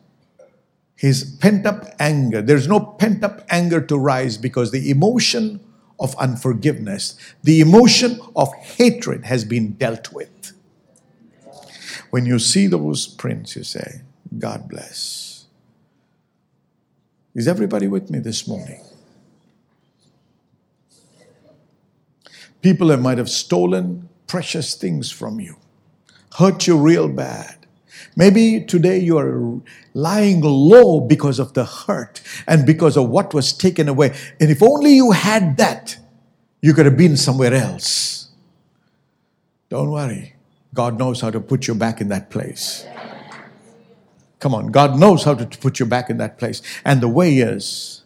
his 0.95 1.23
pent 1.39 1.65
up 1.65 1.85
anger, 1.99 2.41
there's 2.41 2.67
no 2.67 2.79
pent 2.79 3.23
up 3.23 3.45
anger 3.49 3.79
to 3.79 3.97
rise 3.97 4.37
because 4.37 4.71
the 4.71 4.89
emotion 4.89 5.61
of 5.99 6.15
unforgiveness, 6.17 7.17
the 7.43 7.61
emotion 7.61 8.19
of 8.35 8.53
hatred 8.55 9.25
has 9.25 9.45
been 9.45 9.73
dealt 9.73 10.11
with. 10.11 10.51
When 12.09 12.25
you 12.25 12.39
see 12.39 12.67
those 12.67 13.07
prints, 13.07 13.55
you 13.55 13.63
say, 13.63 14.01
God 14.37 14.67
bless. 14.69 15.45
Is 17.35 17.47
everybody 17.47 17.87
with 17.87 18.09
me 18.09 18.19
this 18.19 18.47
morning? 18.47 18.81
People 22.61 22.87
that 22.87 22.97
might 22.97 23.19
have 23.19 23.29
stolen 23.29 24.09
precious 24.25 24.73
things 24.73 25.11
from 25.11 25.39
you, 25.39 25.55
hurt 26.37 26.67
you 26.67 26.77
real 26.77 27.07
bad. 27.07 27.65
Maybe 28.15 28.61
today 28.61 28.97
you 28.99 29.17
are 29.17 29.61
lying 29.93 30.41
low 30.41 30.99
because 30.99 31.37
of 31.37 31.53
the 31.53 31.65
hurt 31.65 32.21
and 32.47 32.65
because 32.65 32.97
of 32.97 33.09
what 33.09 33.33
was 33.33 33.53
taken 33.53 33.87
away. 33.87 34.15
And 34.39 34.49
if 34.49 34.63
only 34.63 34.95
you 34.95 35.11
had 35.11 35.57
that, 35.57 35.97
you 36.61 36.73
could 36.73 36.85
have 36.85 36.97
been 36.97 37.15
somewhere 37.15 37.53
else. 37.53 38.29
Don't 39.69 39.91
worry. 39.91 40.33
God 40.73 40.97
knows 40.97 41.21
how 41.21 41.29
to 41.29 41.39
put 41.39 41.67
you 41.67 41.75
back 41.75 42.01
in 42.01 42.09
that 42.09 42.29
place. 42.29 42.85
Come 44.39 44.53
on, 44.53 44.67
God 44.67 44.99
knows 44.99 45.23
how 45.23 45.33
to 45.33 45.45
put 45.59 45.79
you 45.79 45.85
back 45.85 46.09
in 46.09 46.17
that 46.17 46.37
place. 46.37 46.61
And 46.85 47.01
the 47.01 47.07
way 47.07 47.37
is 47.37 48.03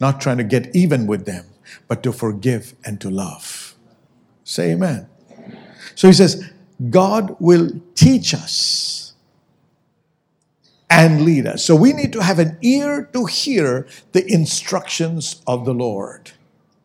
not 0.00 0.20
trying 0.20 0.38
to 0.38 0.44
get 0.44 0.74
even 0.74 1.06
with 1.06 1.26
them, 1.26 1.46
but 1.88 2.02
to 2.02 2.12
forgive 2.12 2.74
and 2.84 3.00
to 3.00 3.10
love. 3.10 3.74
Say 4.44 4.72
amen. 4.72 5.08
So 5.94 6.08
he 6.08 6.14
says, 6.14 6.50
God 6.88 7.36
will 7.40 7.70
teach 7.94 8.32
us 8.32 9.12
and 10.88 11.22
lead 11.22 11.46
us. 11.46 11.64
So 11.64 11.76
we 11.76 11.92
need 11.92 12.12
to 12.14 12.22
have 12.22 12.38
an 12.38 12.58
ear 12.62 13.08
to 13.12 13.26
hear 13.26 13.86
the 14.12 14.26
instructions 14.32 15.42
of 15.46 15.64
the 15.64 15.74
Lord. 15.74 16.32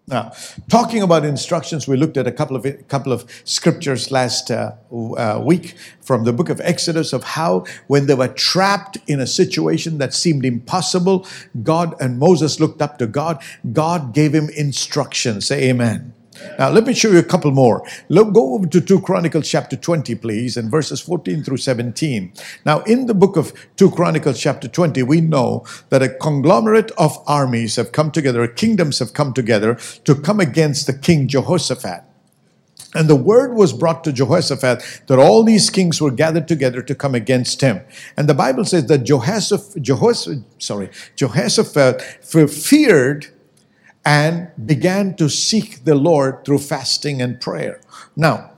Now, 0.07 0.33
talking 0.69 1.01
about 1.01 1.25
instructions, 1.25 1.88
we 1.88 1.97
looked 1.97 2.15
at 2.15 2.27
a 2.27 2.31
couple 2.31 2.55
of 2.55 2.63
a 2.63 2.74
couple 2.74 3.12
of 3.12 3.25
scriptures 3.43 4.12
last 4.12 4.51
uh, 4.51 4.74
uh, 4.93 5.41
week 5.43 5.75
from 6.00 6.25
the 6.25 6.33
book 6.33 6.50
of 6.50 6.62
Exodus 6.62 7.12
of 7.12 7.24
how 7.24 7.65
when 7.88 8.05
they 8.05 8.13
were 8.13 8.27
trapped 8.27 9.00
in 9.07 9.19
a 9.19 9.25
situation 9.25 9.97
that 9.97 10.13
seemed 10.13 10.45
impossible, 10.45 11.25
God 11.63 11.95
and 12.00 12.19
Moses 12.19 12.59
looked 12.59 12.83
up 12.83 13.00
to 13.00 13.07
God. 13.07 13.41
God 13.74 14.13
gave 14.13 14.35
him 14.35 14.50
instructions. 14.50 15.47
Say 15.47 15.69
Amen. 15.69 16.13
Now, 16.58 16.70
let 16.70 16.86
me 16.86 16.94
show 16.94 17.10
you 17.12 17.20
a 17.20 17.24
couple 17.24 17.51
more. 17.51 17.86
Look, 18.10 18.34
go 18.34 18.54
over 18.54 18.68
to 18.68 18.82
2 18.82 19.01
Chronicles 19.01 19.50
chapter 19.50 19.75
20, 19.75 20.15
please, 20.15 20.58
and 20.58 20.70
verses 20.70 21.01
14 21.01 21.44
through 21.44 21.58
17. 21.58 22.34
Now, 22.65 22.82
in 22.82 23.06
the 23.06 23.13
book 23.13 23.38
of 23.38 23.54
2 23.77 23.92
Chronicles 23.92 24.39
chapter 24.39 24.68
20, 24.68 25.04
we 25.04 25.22
know 25.22 25.65
that 25.89 26.01
a 26.01 26.10
conglomerate 26.10 26.92
of 26.92 27.18
armies 27.27 27.75
have 27.75 27.92
come 27.92 28.12
together, 28.12 28.48
kingdoms 28.48 29.00
have 29.00 29.13
come 29.13 29.34
together 29.34 29.75
to 30.04 30.15
come 30.15 30.39
against 30.39 30.88
the 30.88 30.94
king 30.94 31.27
Jehoshaphat. 31.27 32.04
And 32.96 33.10
the 33.10 33.15
word 33.15 33.56
was 33.56 33.74
brought 33.74 34.06
to 34.06 34.13
Jehoshaphat 34.13 35.01
that 35.08 35.20
all 35.20 35.44
these 35.44 35.70
kings 35.70 36.01
were 36.01 36.12
gathered 36.12 36.48
together 36.48 36.82
to 36.82 36.96
come 36.96 37.13
against 37.13 37.60
him. 37.60 37.82
And 38.15 38.30
the 38.30 38.34
Bible 38.34 38.63
says 38.63 38.86
that 38.88 39.00
Jehoshaphat, 39.00 39.82
Jehoshaphat 39.82 40.44
sorry, 40.60 40.89
Jehoshaphat 41.18 42.01
feared 42.01 43.27
and 44.05 44.51
began 44.63 45.15
to 45.15 45.27
seek 45.27 45.83
the 45.83 45.95
Lord 45.95 46.45
through 46.45 46.59
fasting 46.59 47.21
and 47.21 47.41
prayer. 47.41 47.81
Now, 48.15 48.51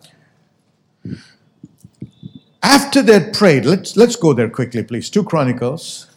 after 2.62 3.02
they 3.02 3.32
prayed, 3.32 3.66
let's, 3.66 3.96
let's 3.96 4.18
go 4.18 4.34
there 4.34 4.50
quickly, 4.50 4.84
please. 4.84 5.10
Two 5.10 5.24
Chronicles. 5.24 6.08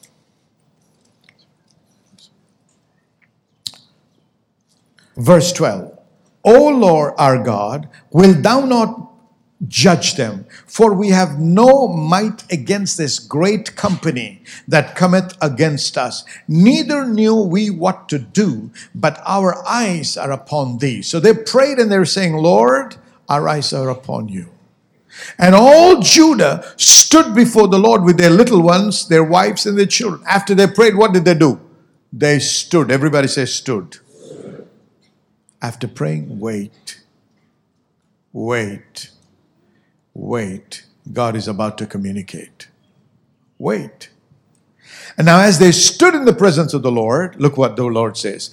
Verse 5.17 5.53
12. 5.53 5.97
O 6.43 6.69
Lord 6.69 7.15
our 7.19 7.43
God, 7.43 7.89
will 8.11 8.35
thou 8.35 8.65
not 8.65 9.10
judge 9.69 10.15
them. 10.15 10.47
For 10.67 10.95
we 10.95 11.11
have 11.11 11.39
no 11.39 11.89
might 11.89 12.51
against 12.51 12.97
this 12.97 13.19
great 13.19 13.77
company 13.77 14.43
that 14.67 14.97
cometh 14.97 15.37
against 15.41 15.99
us. 15.99 16.25
Neither 16.49 17.05
knew 17.05 17.37
we 17.37 17.71
what 17.71 18.09
to 18.09 18.19
do, 18.19 18.71
but 18.95 19.21
our 19.27 19.67
eyes 19.67 20.17
are 20.17 20.33
upon 20.33 20.79
thee. 20.79 21.03
So 21.03 21.21
they 21.21 21.35
prayed 21.35 21.79
and 21.79 21.91
they're 21.91 22.05
saying, 22.05 22.35
Lord, 22.35 22.97
our 23.29 23.49
eyes 23.49 23.73
are 23.73 23.91
upon 23.91 24.29
you. 24.29 24.51
And 25.39 25.55
all 25.55 26.01
Judah 26.01 26.73
stood 26.77 27.35
before 27.35 27.69
the 27.69 27.79
Lord 27.79 28.05
with 28.05 28.17
their 28.17 28.31
little 28.31 28.63
ones, 28.63 29.09
their 29.09 29.25
wives, 29.25 29.67
and 29.67 29.79
their 29.79 29.87
children. 29.87 30.23
After 30.27 30.55
they 30.55 30.67
prayed, 30.67 30.97
what 30.97 31.13
did 31.13 31.25
they 31.25 31.35
do? 31.35 31.61
They 32.13 32.39
stood. 32.39 32.91
Everybody 32.91 33.29
say, 33.29 33.45
stood. 33.45 33.99
After 35.61 35.87
praying, 35.87 36.39
wait. 36.39 37.03
Wait 38.33 39.11
Wait, 40.21 40.85
God 41.11 41.35
is 41.35 41.49
about 41.49 41.79
to 41.79 41.87
communicate. 41.87 42.69
Wait. 43.59 44.11
And 45.17 45.25
now, 45.25 45.41
as 45.41 45.59
they 45.59 45.73
stood 45.73 46.15
in 46.15 46.27
the 46.27 46.35
presence 46.35 46.75
of 46.75 46.83
the 46.83 46.93
Lord, 46.93 47.41
look 47.41 47.57
what 47.57 47.77
the 47.77 47.85
Lord 47.85 48.19
says. 48.19 48.51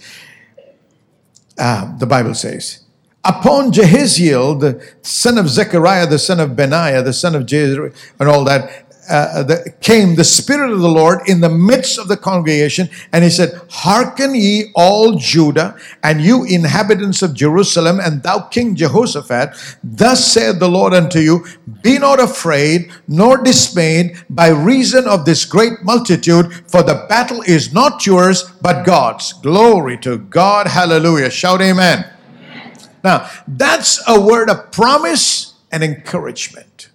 Uh, 1.58 1.98
the 1.98 2.06
Bible 2.06 2.36
says, 2.36 2.86
Upon 3.26 3.74
Jahaziel, 3.74 4.62
the 4.62 4.82
son 5.02 5.38
of 5.38 5.50
Zechariah, 5.50 6.08
the 6.08 6.20
son 6.20 6.40
of 6.40 6.56
Benaiah, 6.56 7.04
the 7.04 7.12
son 7.12 7.36
of 7.36 7.44
Jezer, 7.44 7.94
and 8.18 8.30
all 8.30 8.46
that, 8.46 8.87
uh, 9.10 9.44
the, 9.44 9.74
came 9.82 10.16
the 10.16 10.24
Spirit 10.24 10.72
of 10.72 10.80
the 10.80 10.90
Lord 10.90 11.20
in 11.28 11.42
the 11.42 11.50
midst 11.50 11.98
of 11.98 12.08
the 12.08 12.18
congregation, 12.18 12.90
and 13.14 13.24
he 13.24 13.30
said, 13.30 13.60
Hearken 13.70 14.36
ye 14.36 14.72
all 14.76 15.16
Judah, 15.16 15.76
and 16.04 16.22
you 16.22 16.44
inhabitants 16.44 17.22
of 17.22 17.34
Jerusalem, 17.34 18.00
and 18.00 18.24
thou 18.24 18.40
King 18.40 18.76
Jehoshaphat, 18.76 19.78
thus 19.84 20.32
saith 20.32 20.60
the 20.60 20.70
Lord 20.70 20.94
unto 20.94 21.20
you, 21.20 21.46
Be 21.82 21.98
not 21.98 22.20
afraid, 22.20 22.92
nor 23.08 23.38
dismayed 23.38 24.18
by 24.30 24.50
reason 24.50 25.08
of 25.08 25.26
this 25.26 25.46
great 25.46 25.84
multitude, 25.84 26.64
for 26.70 26.84
the 26.84 27.06
battle 27.08 27.42
is 27.44 27.74
not 27.74 28.06
yours, 28.06 28.44
but 28.62 28.86
God's. 28.86 29.34
Glory 29.34 29.98
to 30.00 30.18
God. 30.18 30.68
Hallelujah. 30.68 31.30
Shout 31.30 31.62
amen. 31.62 32.06
amen. 32.44 32.74
Now, 33.04 33.30
that's 33.48 34.02
a 34.08 34.20
word 34.20 34.50
of 34.50 34.72
promise 34.72 35.54
and 35.72 35.84
encouragement. 35.84 36.90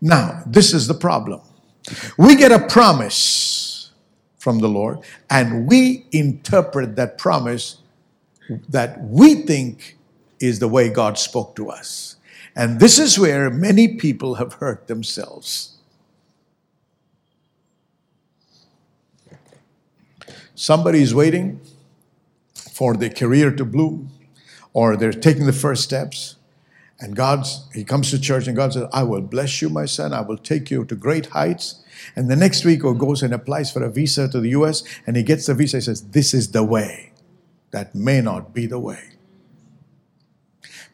Now, 0.00 0.42
this 0.46 0.72
is 0.74 0.86
the 0.86 0.94
problem. 0.94 1.40
We 2.18 2.36
get 2.36 2.52
a 2.52 2.66
promise 2.66 3.90
from 4.38 4.58
the 4.58 4.68
Lord, 4.68 5.00
and 5.30 5.66
we 5.66 6.06
interpret 6.12 6.96
that 6.96 7.18
promise 7.18 7.78
that 8.68 9.02
we 9.02 9.42
think 9.42 9.96
is 10.38 10.58
the 10.58 10.68
way 10.68 10.88
God 10.88 11.18
spoke 11.18 11.56
to 11.56 11.70
us. 11.70 12.16
And 12.54 12.80
this 12.80 12.98
is 12.98 13.18
where 13.18 13.50
many 13.50 13.96
people 13.96 14.36
have 14.36 14.54
hurt 14.54 14.86
themselves. 14.86 15.76
Somebody 20.54 21.02
is 21.02 21.14
waiting 21.14 21.60
for 22.54 22.94
their 22.94 23.10
career 23.10 23.50
to 23.50 23.64
bloom, 23.64 24.10
or 24.72 24.96
they're 24.96 25.12
taking 25.12 25.46
the 25.46 25.52
first 25.52 25.82
steps. 25.82 26.35
And 26.98 27.14
God's, 27.14 27.68
he 27.74 27.84
comes 27.84 28.10
to 28.10 28.20
church 28.20 28.46
and 28.46 28.56
God 28.56 28.72
says, 28.72 28.88
I 28.92 29.02
will 29.02 29.20
bless 29.20 29.60
you, 29.60 29.68
my 29.68 29.84
son. 29.84 30.14
I 30.14 30.22
will 30.22 30.38
take 30.38 30.70
you 30.70 30.84
to 30.86 30.94
great 30.94 31.26
heights. 31.26 31.84
And 32.14 32.30
the 32.30 32.36
next 32.36 32.64
week, 32.64 32.82
he 32.82 32.94
goes 32.94 33.22
and 33.22 33.34
applies 33.34 33.70
for 33.70 33.82
a 33.82 33.90
visa 33.90 34.28
to 34.28 34.40
the 34.40 34.50
US, 34.50 34.82
and 35.06 35.16
he 35.16 35.22
gets 35.22 35.46
the 35.46 35.54
visa. 35.54 35.78
He 35.78 35.82
says, 35.82 36.02
This 36.10 36.32
is 36.32 36.52
the 36.52 36.64
way. 36.64 37.12
That 37.70 37.94
may 37.94 38.20
not 38.20 38.54
be 38.54 38.66
the 38.66 38.78
way. 38.78 39.12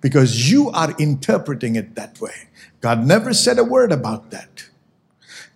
Because 0.00 0.50
you 0.50 0.70
are 0.70 0.94
interpreting 0.98 1.76
it 1.76 1.94
that 1.94 2.20
way. 2.20 2.48
God 2.80 3.06
never 3.06 3.32
said 3.32 3.58
a 3.58 3.64
word 3.64 3.92
about 3.92 4.30
that. 4.32 4.68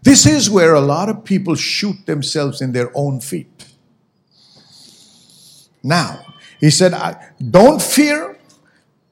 This 0.03 0.25
is 0.25 0.49
where 0.49 0.75
a 0.75 0.81
lot 0.81 1.09
of 1.09 1.25
people 1.25 1.57
shoot 1.57 2.07
themselves 2.07 2.61
in 2.61 2.71
their 2.71 2.93
own 2.95 3.21
feet. 3.21 3.67
Now, 5.83 6.25
he 6.61 6.71
said, 6.71 6.95
Don't 7.51 7.83
fear 7.83 8.36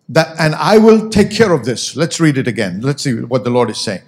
that, 0.08 0.34
and 0.38 0.54
I 0.54 0.78
will 0.78 1.08
take 1.08 1.30
care 1.30 1.52
of 1.52 1.64
this. 1.64 1.96
Let's 1.96 2.20
read 2.20 2.38
it 2.38 2.48
again. 2.48 2.80
Let's 2.80 3.02
see 3.02 3.14
what 3.22 3.44
the 3.44 3.50
Lord 3.50 3.70
is 3.70 3.80
saying. 3.80 4.02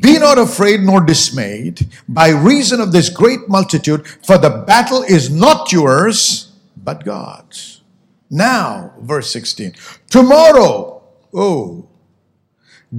Be 0.00 0.18
not 0.18 0.38
afraid 0.38 0.80
nor 0.80 1.00
dismayed 1.02 1.88
by 2.08 2.30
reason 2.30 2.80
of 2.80 2.92
this 2.92 3.10
great 3.10 3.48
multitude, 3.48 4.06
for 4.06 4.38
the 4.38 4.64
battle 4.66 5.02
is 5.02 5.30
not 5.30 5.72
yours, 5.72 6.52
but 6.76 7.04
God's. 7.04 7.82
Now, 8.30 8.94
verse 9.00 9.30
16. 9.30 9.74
Tomorrow, 10.08 11.02
oh, 11.34 11.88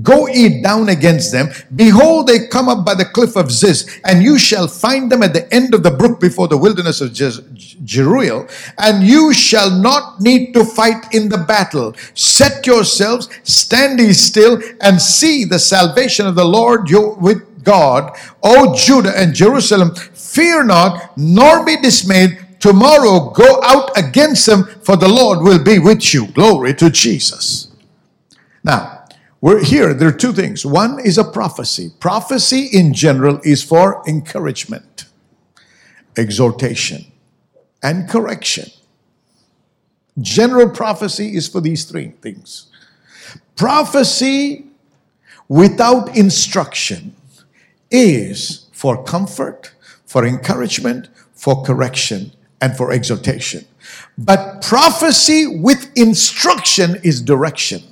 Go 0.02 0.28
eat 0.28 0.64
down 0.64 0.90
against 0.90 1.32
them. 1.32 1.50
Behold, 1.75 2.28
they 2.28 2.48
come 2.48 2.68
up 2.68 2.86
by 2.86 2.96
the 2.96 3.06
cliff 3.06 3.36
of 3.36 3.52
Ziz, 3.52 4.00
and 4.04 4.24
you 4.24 4.38
shall 4.38 4.68
find 4.68 5.12
them 5.12 5.24
at 5.24 5.34
the 5.34 5.52
end 5.54 5.74
of 5.74 5.84
the 5.84 5.92
brook 5.92 6.20
before 6.20 6.48
the 6.48 6.58
wilderness 6.58 7.02
of 7.02 7.12
Jeruel, 7.12 8.50
and 8.78 9.08
you 9.08 9.34
shall 9.34 9.72
not 9.72 10.20
need 10.20 10.54
to 10.54 10.66
fight 10.66 11.14
in 11.14 11.30
the 11.30 11.38
battle. 11.38 11.96
Set 12.14 12.66
yourselves, 12.66 13.30
stand 13.44 14.00
ye 14.00 14.12
still, 14.14 14.62
and 14.82 15.02
see 15.02 15.46
the 15.46 15.60
salvation 15.60 16.28
of 16.28 16.36
the 16.36 16.46
Lord 16.46 16.90
your, 16.90 17.16
with 17.16 17.64
God, 17.64 18.18
O 18.44 18.75
Judah 18.75 19.18
and 19.18 19.34
Jerusalem. 19.34 19.96
Fear 19.96 20.66
not, 20.66 21.18
nor 21.18 21.66
be 21.66 21.78
dismayed. 21.78 22.40
Tomorrow 22.60 23.30
go 23.30 23.62
out 23.64 23.98
against 23.98 24.46
them, 24.48 24.66
for 24.82 24.98
the 24.98 25.08
Lord 25.08 25.42
will 25.42 25.64
be 25.64 25.80
with 25.80 26.14
you. 26.14 26.28
Glory 26.28 26.74
to 26.75 26.90
Jesus. 26.90 27.70
Now, 28.64 29.05
we're 29.42 29.63
here, 29.63 29.94
there 29.94 30.08
are 30.08 30.13
two 30.13 30.34
things. 30.34 30.65
One 30.65 31.00
is 31.00 31.18
a 31.18 31.24
prophecy. 31.24 31.92
Prophecy 32.00 32.70
in 32.72 32.94
general 32.94 33.39
is 33.44 33.63
for 33.63 34.01
encouragement, 34.08 35.06
exhortation, 36.18 37.06
and 37.84 38.10
correction. 38.10 38.70
General 40.20 40.70
prophecy 40.70 41.36
is 41.36 41.48
for 41.48 41.62
these 41.62 41.86
three 41.86 42.10
things. 42.22 42.68
Prophecy 43.56 44.65
without 45.48 46.15
instruction 46.15 47.16
is 47.92 48.68
for 48.72 49.03
comfort, 49.03 49.74
for 50.05 50.25
encouragement, 50.25 51.10
for 51.33 51.62
correction, 51.64 52.31
and 52.62 52.75
for 52.75 52.92
exhortation. 52.92 53.66
But 54.18 54.62
prophecy 54.62 55.46
with 55.46 55.92
instruction 55.96 56.96
is 57.03 57.22
direction. 57.22 57.83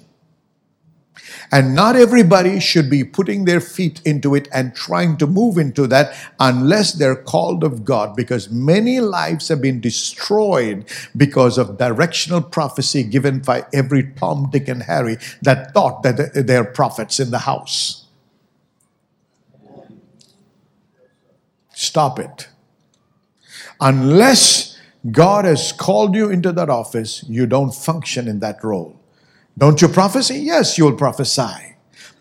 And 1.53 1.75
not 1.75 1.95
everybody 1.95 2.59
should 2.59 2.89
be 2.89 3.03
putting 3.03 3.45
their 3.45 3.61
feet 3.61 4.01
into 4.03 4.33
it 4.33 4.47
and 4.51 4.75
trying 4.75 5.17
to 5.17 5.27
move 5.27 5.59
into 5.59 5.85
that 5.85 6.15
unless 6.39 6.93
they're 6.93 7.15
called 7.15 7.63
of 7.63 7.85
God, 7.85 8.15
because 8.15 8.49
many 8.49 8.99
lives 8.99 9.49
have 9.49 9.61
been 9.61 9.79
destroyed 9.79 10.85
because 11.15 11.59
of 11.59 11.77
directional 11.77 12.41
prophecy 12.41 13.03
given 13.03 13.37
by 13.37 13.67
every 13.71 14.13
Tom, 14.13 14.49
Dick, 14.49 14.67
and 14.67 14.81
Harry 14.81 15.17
that 15.43 15.75
thought 15.75 16.01
that 16.01 16.47
they're 16.47 16.65
prophets 16.65 17.19
in 17.19 17.29
the 17.29 17.37
house. 17.37 18.07
Stop 21.75 22.17
it. 22.17 22.47
Unless 23.79 24.79
God 25.11 25.45
has 25.45 25.71
called 25.71 26.15
you 26.15 26.31
into 26.31 26.51
that 26.51 26.71
office, 26.71 27.23
you 27.29 27.45
don't 27.45 27.75
function 27.75 28.27
in 28.27 28.39
that 28.39 28.63
role. 28.63 29.02
Don't 29.57 29.81
you 29.81 29.87
prophesy? 29.87 30.39
Yes, 30.39 30.77
you'll 30.77 30.95
prophesy. 30.95 31.73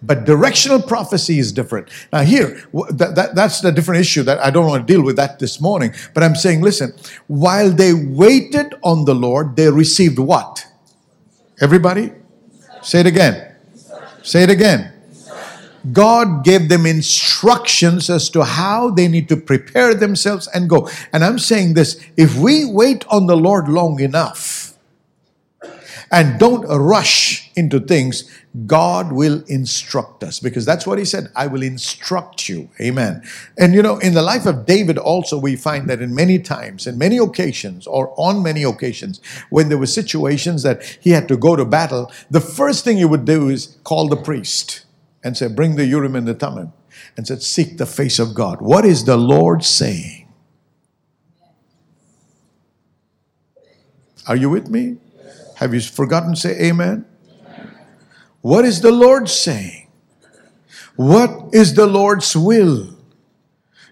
But 0.03 0.25
directional 0.25 0.83
prophecy 0.83 1.39
is 1.39 1.53
different. 1.53 1.89
Now, 2.13 2.23
here, 2.23 2.65
that, 2.91 3.15
that, 3.15 3.35
that's 3.35 3.61
the 3.61 3.71
different 3.71 4.01
issue 4.01 4.25
that 4.25 4.39
I 4.45 4.51
don't 4.51 4.67
want 4.67 4.87
to 4.87 4.93
deal 4.93 5.03
with 5.03 5.17
that 5.17 5.39
this 5.39 5.61
morning. 5.61 5.95
But 6.13 6.25
I'm 6.25 6.35
saying, 6.35 6.61
listen, 6.61 6.93
while 7.29 7.71
they 7.71 7.95
waited 7.95 8.75
on 8.83 9.05
the 9.05 9.15
Lord, 9.15 9.55
they 9.55 9.71
received 9.71 10.19
what? 10.19 10.67
Everybody? 11.61 12.13
Say 12.83 13.01
it 13.01 13.07
again. 13.07 13.55
Say 14.23 14.43
it 14.43 14.51
again. 14.51 14.93
God 15.93 16.45
gave 16.45 16.69
them 16.69 16.87
instructions 16.87 18.11
as 18.11 18.29
to 18.31 18.45
how 18.45 18.91
they 18.91 19.09
need 19.09 19.29
to 19.29 19.37
prepare 19.37 19.95
themselves 19.95 20.49
and 20.49 20.69
go. 20.69 20.89
And 21.13 21.25
I'm 21.25 21.39
saying 21.39 21.75
this 21.75 22.01
if 22.17 22.37
we 22.37 22.65
wait 22.65 23.05
on 23.09 23.27
the 23.27 23.37
Lord 23.37 23.69
long 23.69 24.01
enough, 24.01 24.72
and 26.13 26.39
don't 26.39 26.67
rush 26.69 27.51
into 27.57 27.81
things, 27.81 28.31
God 28.67 29.13
will 29.13 29.43
instruct 29.47 30.23
us 30.23 30.39
because 30.39 30.67
that's 30.67 30.87
what 30.87 30.99
he 30.99 31.07
said. 31.07 31.29
I 31.35 31.47
will 31.47 31.63
instruct 31.63 32.51
you. 32.51 32.69
Amen. 32.79 33.23
And 33.59 33.75
you 33.75 33.83
know, 33.83 33.99
in 33.99 34.13
the 34.13 34.21
life 34.21 34.45
of 34.45 34.67
David 34.67 34.99
also, 34.99 35.39
we 35.39 35.57
find 35.57 35.89
that 35.89 36.03
in 36.03 36.15
many 36.15 36.39
times, 36.39 36.87
in 36.87 36.99
many 36.99 37.17
occasions, 37.17 37.87
or 37.87 38.13
on 38.19 38.43
many 38.43 38.63
occasions, 38.63 39.23
when 39.49 39.71
there 39.71 39.79
were 39.79 39.87
situations 39.87 40.63
that 40.65 40.85
he 41.01 41.11
had 41.11 41.29
to 41.29 41.37
go 41.39 41.57
to 41.57 41.65
battle, 41.65 42.13
the 42.31 42.41
first 42.41 42.85
thing 42.85 42.99
he 42.99 43.07
would 43.07 43.25
do 43.25 43.49
is 43.49 43.79
call 43.83 44.09
the 44.09 44.17
priest 44.17 44.85
and 45.25 45.37
say, 45.37 45.49
Bring 45.49 45.77
the 45.77 45.87
Urim 45.87 46.15
and 46.15 46.29
the 46.29 46.35
Thummim, 46.35 46.75
and 47.17 47.27
said, 47.27 47.43
Seek 47.43 47.79
the 47.79 47.87
face 47.87 48.19
of 48.19 48.35
God. 48.35 48.61
What 48.61 48.85
is 48.85 49.07
the 49.07 49.17
Lord 49.17 49.65
saying? 49.65 50.29
Are 54.29 54.37
you 54.37 54.51
with 54.51 54.69
me? 54.69 54.99
Have 55.63 55.75
you 55.75 55.81
forgotten 55.81 56.35
say 56.35 56.59
amen? 56.61 57.05
What 58.41 58.65
is 58.65 58.81
the 58.81 58.91
Lord 58.91 59.29
saying? 59.29 59.87
What 60.97 61.55
is 61.55 61.75
the 61.75 61.87
Lord's 61.87 62.37
will? 62.37 62.97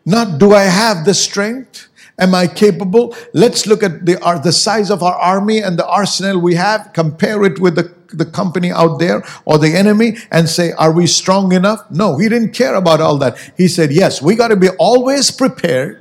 Not 0.04 0.40
do 0.40 0.52
I 0.52 0.64
have 0.64 1.04
the 1.04 1.14
strength? 1.14 1.86
Am 2.18 2.34
I 2.34 2.48
capable? 2.48 3.14
Let's 3.32 3.68
look 3.68 3.84
at 3.84 4.04
the, 4.04 4.20
uh, 4.20 4.40
the 4.40 4.50
size 4.50 4.90
of 4.90 5.04
our 5.04 5.14
army 5.14 5.60
and 5.60 5.78
the 5.78 5.86
arsenal 5.86 6.40
we 6.40 6.56
have, 6.56 6.90
compare 6.92 7.44
it 7.44 7.60
with 7.60 7.76
the, 7.76 7.94
the 8.08 8.26
company 8.26 8.72
out 8.72 8.98
there 8.98 9.22
or 9.44 9.56
the 9.56 9.72
enemy, 9.76 10.16
and 10.32 10.48
say, 10.48 10.72
Are 10.72 10.90
we 10.90 11.06
strong 11.06 11.52
enough? 11.52 11.88
No, 11.88 12.18
he 12.18 12.28
didn't 12.28 12.52
care 12.52 12.74
about 12.74 13.00
all 13.00 13.16
that. 13.18 13.38
He 13.56 13.68
said, 13.68 13.92
Yes, 13.92 14.20
we 14.20 14.34
got 14.34 14.48
to 14.48 14.56
be 14.56 14.70
always 14.70 15.30
prepared 15.30 15.99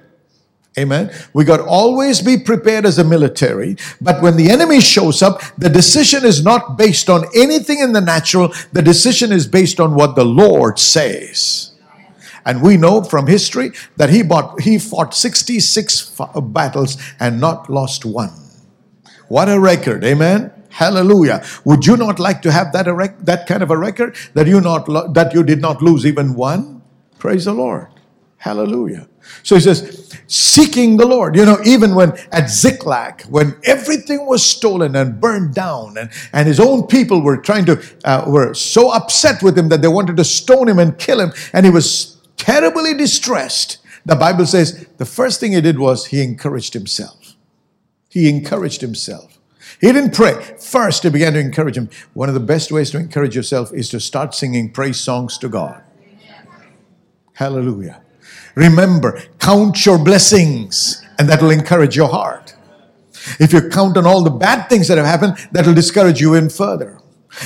Amen. 0.80 1.12
We 1.34 1.44
got 1.44 1.60
always 1.60 2.22
be 2.22 2.38
prepared 2.38 2.86
as 2.86 2.98
a 2.98 3.04
military. 3.04 3.76
But 4.00 4.22
when 4.22 4.38
the 4.38 4.50
enemy 4.50 4.80
shows 4.80 5.22
up, 5.22 5.42
the 5.58 5.70
decision 5.70 6.26
is 6.26 6.44
not 6.44 6.78
based 6.78 7.10
on 7.10 7.26
anything 7.36 7.80
in 7.80 7.92
the 7.92 8.02
natural. 8.02 8.54
The 8.72 8.82
decision 8.82 9.34
is 9.34 9.46
based 9.46 9.80
on 9.80 9.94
what 9.94 10.16
the 10.16 10.26
Lord 10.26 10.80
says. 10.80 11.72
And 12.46 12.62
we 12.62 12.78
know 12.78 13.04
from 13.04 13.28
history 13.28 13.74
that 13.98 14.10
he, 14.10 14.24
bought, 14.24 14.62
he 14.62 14.80
fought 14.80 15.14
66 15.14 16.20
uh, 16.20 16.40
battles 16.42 16.98
and 17.20 17.42
not 17.42 17.70
lost 17.70 18.06
one. 18.06 18.32
What 19.28 19.50
a 19.50 19.60
record. 19.60 20.04
Amen. 20.06 20.52
Hallelujah. 20.70 21.44
Would 21.66 21.86
you 21.86 21.98
not 21.98 22.20
like 22.20 22.42
to 22.44 22.52
have 22.52 22.72
that, 22.72 22.86
that 23.26 23.48
kind 23.48 23.62
of 23.62 23.70
a 23.70 23.78
record 23.78 24.16
that 24.34 24.48
you, 24.48 24.62
not, 24.62 24.86
that 25.14 25.34
you 25.34 25.44
did 25.44 25.62
not 25.62 25.82
lose 25.82 26.06
even 26.06 26.36
one? 26.36 26.82
Praise 27.18 27.46
the 27.46 27.54
Lord. 27.54 27.88
Hallelujah. 28.40 29.08
So 29.44 29.56
he 29.56 29.62
says, 29.62 30.16
seeking 30.28 30.96
the 30.96 31.06
Lord. 31.06 31.36
You 31.36 31.46
know, 31.46 31.60
even 31.66 31.94
when 31.94 32.18
at 32.32 32.50
Ziklag, 32.50 33.24
when 33.24 33.56
everything 33.64 34.26
was 34.26 34.42
stolen 34.44 34.96
and 34.96 35.20
burned 35.20 35.54
down, 35.54 35.98
and, 35.98 36.10
and 36.32 36.48
his 36.48 36.60
own 36.60 36.88
people 36.88 37.22
were 37.22 37.38
trying 37.38 37.66
to, 37.66 37.84
uh, 38.06 38.24
were 38.28 38.54
so 38.54 38.92
upset 38.92 39.44
with 39.44 39.58
him 39.58 39.68
that 39.70 39.82
they 39.82 39.90
wanted 39.90 40.16
to 40.18 40.24
stone 40.24 40.70
him 40.70 40.80
and 40.80 40.98
kill 40.98 41.20
him, 41.20 41.34
and 41.52 41.66
he 41.66 41.72
was 41.72 42.18
terribly 42.38 42.94
distressed. 42.94 43.80
The 44.06 44.16
Bible 44.16 44.46
says 44.46 44.88
the 44.98 45.06
first 45.06 45.42
thing 45.42 45.52
he 45.52 45.62
did 45.62 45.78
was 45.78 46.06
he 46.08 46.24
encouraged 46.24 46.74
himself. 46.74 47.36
He 48.08 48.30
encouraged 48.30 48.80
himself. 48.80 49.38
He 49.82 49.92
didn't 49.92 50.14
pray. 50.14 50.34
First, 50.60 51.04
he 51.04 51.10
began 51.10 51.34
to 51.34 51.40
encourage 51.40 51.78
him. 51.78 51.90
One 52.14 52.30
of 52.30 52.34
the 52.34 52.40
best 52.40 52.72
ways 52.72 52.90
to 52.92 52.98
encourage 52.98 53.36
yourself 53.36 53.74
is 53.74 53.90
to 53.90 54.00
start 54.00 54.34
singing 54.34 54.72
praise 54.72 55.00
songs 55.00 55.38
to 55.40 55.50
God. 55.50 55.84
Hallelujah. 57.34 58.02
Remember, 58.56 59.22
count 59.40 59.86
your 59.86 59.98
blessings, 59.98 61.06
and 61.18 61.30
that 61.30 61.42
will 61.42 61.52
encourage 61.52 61.96
your 61.96 62.10
heart. 62.10 62.56
If 63.40 63.54
you 63.54 63.70
count 63.70 63.98
on 63.98 64.06
all 64.06 64.24
the 64.24 64.30
bad 64.30 64.70
things 64.70 64.88
that 64.88 64.98
have 64.98 65.06
happened, 65.06 65.38
that 65.52 65.66
will 65.66 65.74
discourage 65.74 66.22
you 66.22 66.36
even 66.36 66.50
further. 66.50 67.00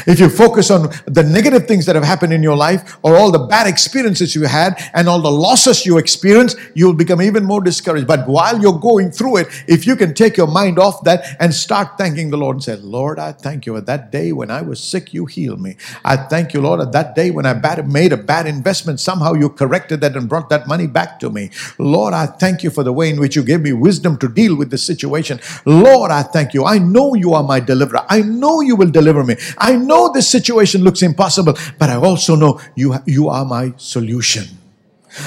If 0.07 0.19
you 0.19 0.29
focus 0.29 0.71
on 0.71 0.89
the 1.05 1.23
negative 1.23 1.67
things 1.67 1.85
that 1.85 1.95
have 1.95 2.03
happened 2.03 2.33
in 2.33 2.41
your 2.41 2.55
life 2.55 2.97
or 3.03 3.17
all 3.17 3.31
the 3.31 3.39
bad 3.39 3.67
experiences 3.67 4.35
you 4.35 4.43
had 4.43 4.77
and 4.93 5.07
all 5.09 5.21
the 5.21 5.31
losses 5.31 5.85
you 5.85 5.97
experienced, 5.97 6.57
you 6.73 6.85
will 6.85 6.93
become 6.93 7.21
even 7.21 7.43
more 7.43 7.61
discouraged. 7.61 8.07
But 8.07 8.27
while 8.27 8.61
you're 8.61 8.79
going 8.79 9.11
through 9.11 9.37
it, 9.37 9.47
if 9.67 9.85
you 9.85 9.95
can 9.95 10.13
take 10.13 10.37
your 10.37 10.47
mind 10.47 10.79
off 10.79 11.03
that 11.03 11.35
and 11.39 11.53
start 11.53 11.97
thanking 11.97 12.29
the 12.29 12.37
Lord 12.37 12.57
and 12.57 12.63
say, 12.63 12.75
Lord, 12.77 13.19
I 13.19 13.31
thank 13.33 13.65
you. 13.65 13.75
At 13.77 13.85
that 13.87 14.11
day 14.11 14.31
when 14.31 14.49
I 14.49 14.61
was 14.61 14.81
sick, 14.81 15.13
you 15.13 15.25
healed 15.25 15.61
me. 15.61 15.75
I 16.05 16.17
thank 16.17 16.53
you, 16.53 16.61
Lord. 16.61 16.79
At 16.79 16.91
that 16.93 17.15
day 17.15 17.31
when 17.31 17.45
I 17.45 17.53
bad, 17.53 17.87
made 17.89 18.13
a 18.13 18.17
bad 18.17 18.47
investment, 18.47 18.99
somehow 18.99 19.33
you 19.33 19.49
corrected 19.49 20.01
that 20.01 20.15
and 20.15 20.29
brought 20.29 20.49
that 20.49 20.67
money 20.67 20.87
back 20.87 21.19
to 21.19 21.29
me. 21.29 21.49
Lord, 21.77 22.13
I 22.13 22.25
thank 22.25 22.63
you 22.63 22.69
for 22.69 22.83
the 22.83 22.93
way 22.93 23.09
in 23.09 23.19
which 23.19 23.35
you 23.35 23.43
gave 23.43 23.61
me 23.61 23.73
wisdom 23.73 24.17
to 24.17 24.27
deal 24.27 24.55
with 24.55 24.71
the 24.71 24.77
situation. 24.77 25.39
Lord, 25.65 26.11
I 26.11 26.23
thank 26.23 26.53
you. 26.53 26.65
I 26.65 26.77
know 26.77 27.13
you 27.15 27.33
are 27.33 27.43
my 27.43 27.59
deliverer. 27.59 28.05
I 28.09 28.21
know 28.21 28.61
you 28.61 28.75
will 28.75 28.89
deliver 28.89 29.23
me. 29.23 29.35
I 29.57 29.72
know 29.75 30.11
this 30.11 30.29
situation 30.29 30.83
looks 30.83 31.01
impossible, 31.01 31.55
but 31.77 31.89
I 31.89 31.95
also 31.95 32.35
know 32.35 32.59
you, 32.75 32.95
you 33.05 33.29
are 33.29 33.45
my 33.45 33.73
solution. 33.77 34.45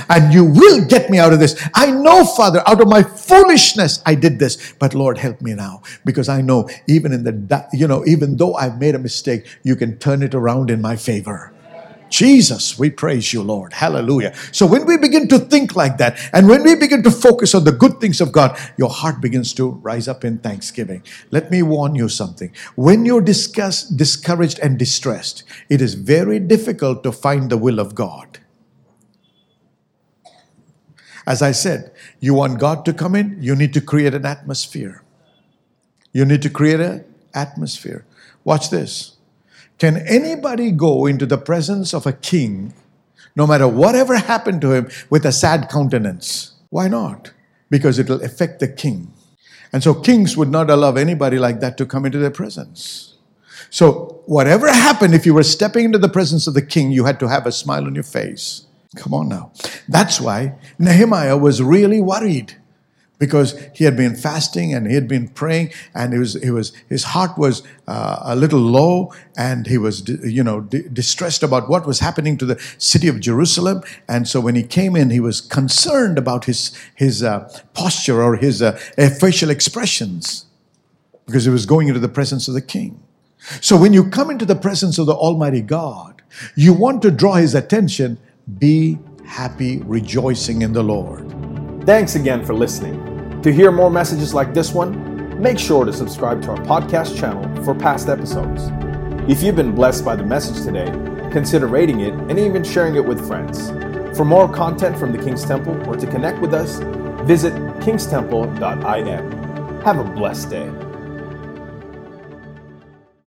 And 0.08 0.34
you 0.34 0.44
will 0.44 0.84
get 0.84 1.10
me 1.10 1.18
out 1.18 1.32
of 1.32 1.38
this. 1.38 1.60
I 1.74 1.90
know, 1.90 2.24
Father, 2.24 2.62
out 2.66 2.80
of 2.80 2.88
my 2.88 3.04
foolishness, 3.04 4.02
I 4.04 4.16
did 4.16 4.38
this. 4.38 4.74
But 4.80 4.94
Lord, 4.94 5.18
help 5.18 5.40
me 5.40 5.54
now. 5.54 5.82
Because 6.04 6.28
I 6.28 6.40
know, 6.40 6.68
even 6.88 7.12
in 7.12 7.22
the, 7.22 7.68
you 7.72 7.86
know, 7.86 8.04
even 8.04 8.36
though 8.36 8.54
I've 8.54 8.80
made 8.80 8.96
a 8.96 8.98
mistake, 8.98 9.46
you 9.62 9.76
can 9.76 9.96
turn 9.98 10.22
it 10.22 10.34
around 10.34 10.70
in 10.70 10.80
my 10.80 10.96
favor. 10.96 11.52
Jesus, 12.08 12.78
we 12.78 12.90
praise 12.90 13.32
you, 13.32 13.42
Lord. 13.42 13.72
Hallelujah. 13.72 14.34
So 14.52 14.66
when 14.66 14.86
we 14.86 14.96
begin 14.96 15.28
to 15.28 15.38
think 15.38 15.74
like 15.74 15.98
that, 15.98 16.18
and 16.32 16.48
when 16.48 16.62
we 16.62 16.74
begin 16.74 17.02
to 17.02 17.10
focus 17.10 17.54
on 17.54 17.64
the 17.64 17.72
good 17.72 18.00
things 18.00 18.20
of 18.20 18.32
God, 18.32 18.58
your 18.76 18.90
heart 18.90 19.20
begins 19.20 19.52
to 19.54 19.70
rise 19.82 20.06
up 20.06 20.24
in 20.24 20.38
thanksgiving. 20.38 21.02
Let 21.30 21.50
me 21.50 21.62
warn 21.62 21.94
you 21.94 22.08
something. 22.08 22.52
When 22.76 23.04
you're 23.04 23.20
discuss, 23.20 23.82
discouraged 23.82 24.58
and 24.60 24.78
distressed, 24.78 25.42
it 25.68 25.80
is 25.80 25.94
very 25.94 26.38
difficult 26.38 27.02
to 27.02 27.12
find 27.12 27.50
the 27.50 27.58
will 27.58 27.80
of 27.80 27.94
God. 27.94 28.38
As 31.26 31.42
I 31.42 31.50
said, 31.50 31.90
you 32.20 32.34
want 32.34 32.60
God 32.60 32.84
to 32.84 32.92
come 32.92 33.16
in, 33.16 33.42
you 33.42 33.56
need 33.56 33.74
to 33.74 33.80
create 33.80 34.14
an 34.14 34.24
atmosphere. 34.24 35.02
You 36.12 36.24
need 36.24 36.40
to 36.42 36.50
create 36.50 36.78
an 36.78 37.04
atmosphere. 37.34 38.06
Watch 38.44 38.70
this. 38.70 39.15
Can 39.78 39.98
anybody 40.06 40.70
go 40.70 41.06
into 41.06 41.26
the 41.26 41.36
presence 41.38 41.92
of 41.92 42.06
a 42.06 42.12
king, 42.12 42.72
no 43.34 43.46
matter 43.46 43.68
whatever 43.68 44.16
happened 44.16 44.60
to 44.62 44.72
him, 44.72 44.88
with 45.10 45.26
a 45.26 45.32
sad 45.32 45.68
countenance? 45.68 46.54
Why 46.70 46.88
not? 46.88 47.32
Because 47.68 47.98
it 47.98 48.08
will 48.08 48.22
affect 48.22 48.60
the 48.60 48.68
king. 48.68 49.12
And 49.72 49.82
so 49.82 49.92
kings 49.92 50.36
would 50.36 50.48
not 50.48 50.70
allow 50.70 50.94
anybody 50.94 51.38
like 51.38 51.60
that 51.60 51.76
to 51.78 51.86
come 51.86 52.06
into 52.06 52.18
their 52.18 52.30
presence. 52.30 53.14
So, 53.68 54.22
whatever 54.26 54.68
happened, 54.68 55.14
if 55.14 55.26
you 55.26 55.34
were 55.34 55.42
stepping 55.42 55.86
into 55.86 55.98
the 55.98 56.08
presence 56.08 56.46
of 56.46 56.54
the 56.54 56.62
king, 56.62 56.92
you 56.92 57.04
had 57.04 57.18
to 57.20 57.28
have 57.28 57.46
a 57.46 57.52
smile 57.52 57.84
on 57.84 57.94
your 57.94 58.04
face. 58.04 58.64
Come 58.94 59.12
on 59.12 59.28
now. 59.28 59.52
That's 59.88 60.20
why 60.20 60.54
Nehemiah 60.78 61.36
was 61.36 61.62
really 61.62 62.00
worried 62.00 62.56
because 63.18 63.58
he 63.74 63.84
had 63.84 63.96
been 63.96 64.14
fasting 64.14 64.74
and 64.74 64.86
he 64.86 64.94
had 64.94 65.08
been 65.08 65.28
praying 65.28 65.72
and 65.94 66.12
he 66.12 66.18
was, 66.18 66.34
he 66.42 66.50
was 66.50 66.72
his 66.88 67.04
heart 67.04 67.38
was 67.38 67.62
uh, 67.88 68.18
a 68.22 68.36
little 68.36 68.60
low 68.60 69.12
and 69.36 69.66
he 69.66 69.78
was 69.78 70.08
you 70.08 70.44
know 70.44 70.60
distressed 70.60 71.42
about 71.42 71.68
what 71.68 71.86
was 71.86 72.00
happening 72.00 72.36
to 72.38 72.44
the 72.44 72.60
city 72.78 73.08
of 73.08 73.20
jerusalem. 73.20 73.82
And 74.08 74.28
so 74.28 74.40
when 74.40 74.54
he 74.54 74.62
came 74.62 74.96
in 74.96 75.10
he 75.10 75.20
was 75.20 75.40
concerned 75.40 76.18
about 76.18 76.44
his 76.44 76.76
his 76.94 77.22
uh, 77.22 77.48
posture 77.74 78.22
or 78.22 78.36
his 78.36 78.60
uh, 78.62 78.72
facial 79.20 79.50
expressions 79.50 80.46
because 81.26 81.44
he 81.44 81.50
was 81.50 81.66
going 81.66 81.88
into 81.88 82.00
the 82.00 82.08
presence 82.08 82.48
of 82.48 82.54
the 82.54 82.62
king. 82.62 83.02
So 83.60 83.76
when 83.76 83.92
you 83.92 84.08
come 84.10 84.30
into 84.30 84.44
the 84.44 84.56
presence 84.56 84.98
of 84.98 85.06
the 85.06 85.14
almighty 85.14 85.62
god 85.62 86.22
you 86.54 86.72
want 86.72 87.02
to 87.02 87.10
draw 87.10 87.34
his 87.34 87.54
attention 87.54 88.18
be 88.58 88.98
happy 89.24 89.78
rejoicing 89.78 90.62
in 90.62 90.72
the 90.72 90.82
lord 90.82 91.45
Thanks 91.86 92.16
again 92.16 92.44
for 92.44 92.52
listening. 92.52 93.40
To 93.42 93.52
hear 93.52 93.70
more 93.70 93.92
messages 93.92 94.34
like 94.34 94.52
this 94.52 94.72
one, 94.72 95.40
make 95.40 95.56
sure 95.56 95.84
to 95.84 95.92
subscribe 95.92 96.42
to 96.42 96.50
our 96.50 96.56
podcast 96.56 97.16
channel 97.16 97.44
for 97.62 97.76
past 97.76 98.08
episodes. 98.08 98.64
If 99.30 99.40
you've 99.40 99.54
been 99.54 99.72
blessed 99.72 100.04
by 100.04 100.16
the 100.16 100.24
message 100.24 100.64
today, 100.64 100.90
consider 101.30 101.68
rating 101.68 102.00
it 102.00 102.12
and 102.12 102.40
even 102.40 102.64
sharing 102.64 102.96
it 102.96 103.04
with 103.04 103.24
friends. 103.28 103.68
For 104.16 104.24
more 104.24 104.52
content 104.52 104.98
from 104.98 105.12
the 105.12 105.18
King's 105.18 105.44
Temple 105.44 105.80
or 105.88 105.94
to 105.94 106.08
connect 106.08 106.40
with 106.40 106.54
us, 106.54 106.80
visit 107.24 107.52
kingstemple.in. 107.78 109.80
Have 109.82 109.98
a 110.00 110.04
blessed 110.04 110.50
day. 110.50 110.85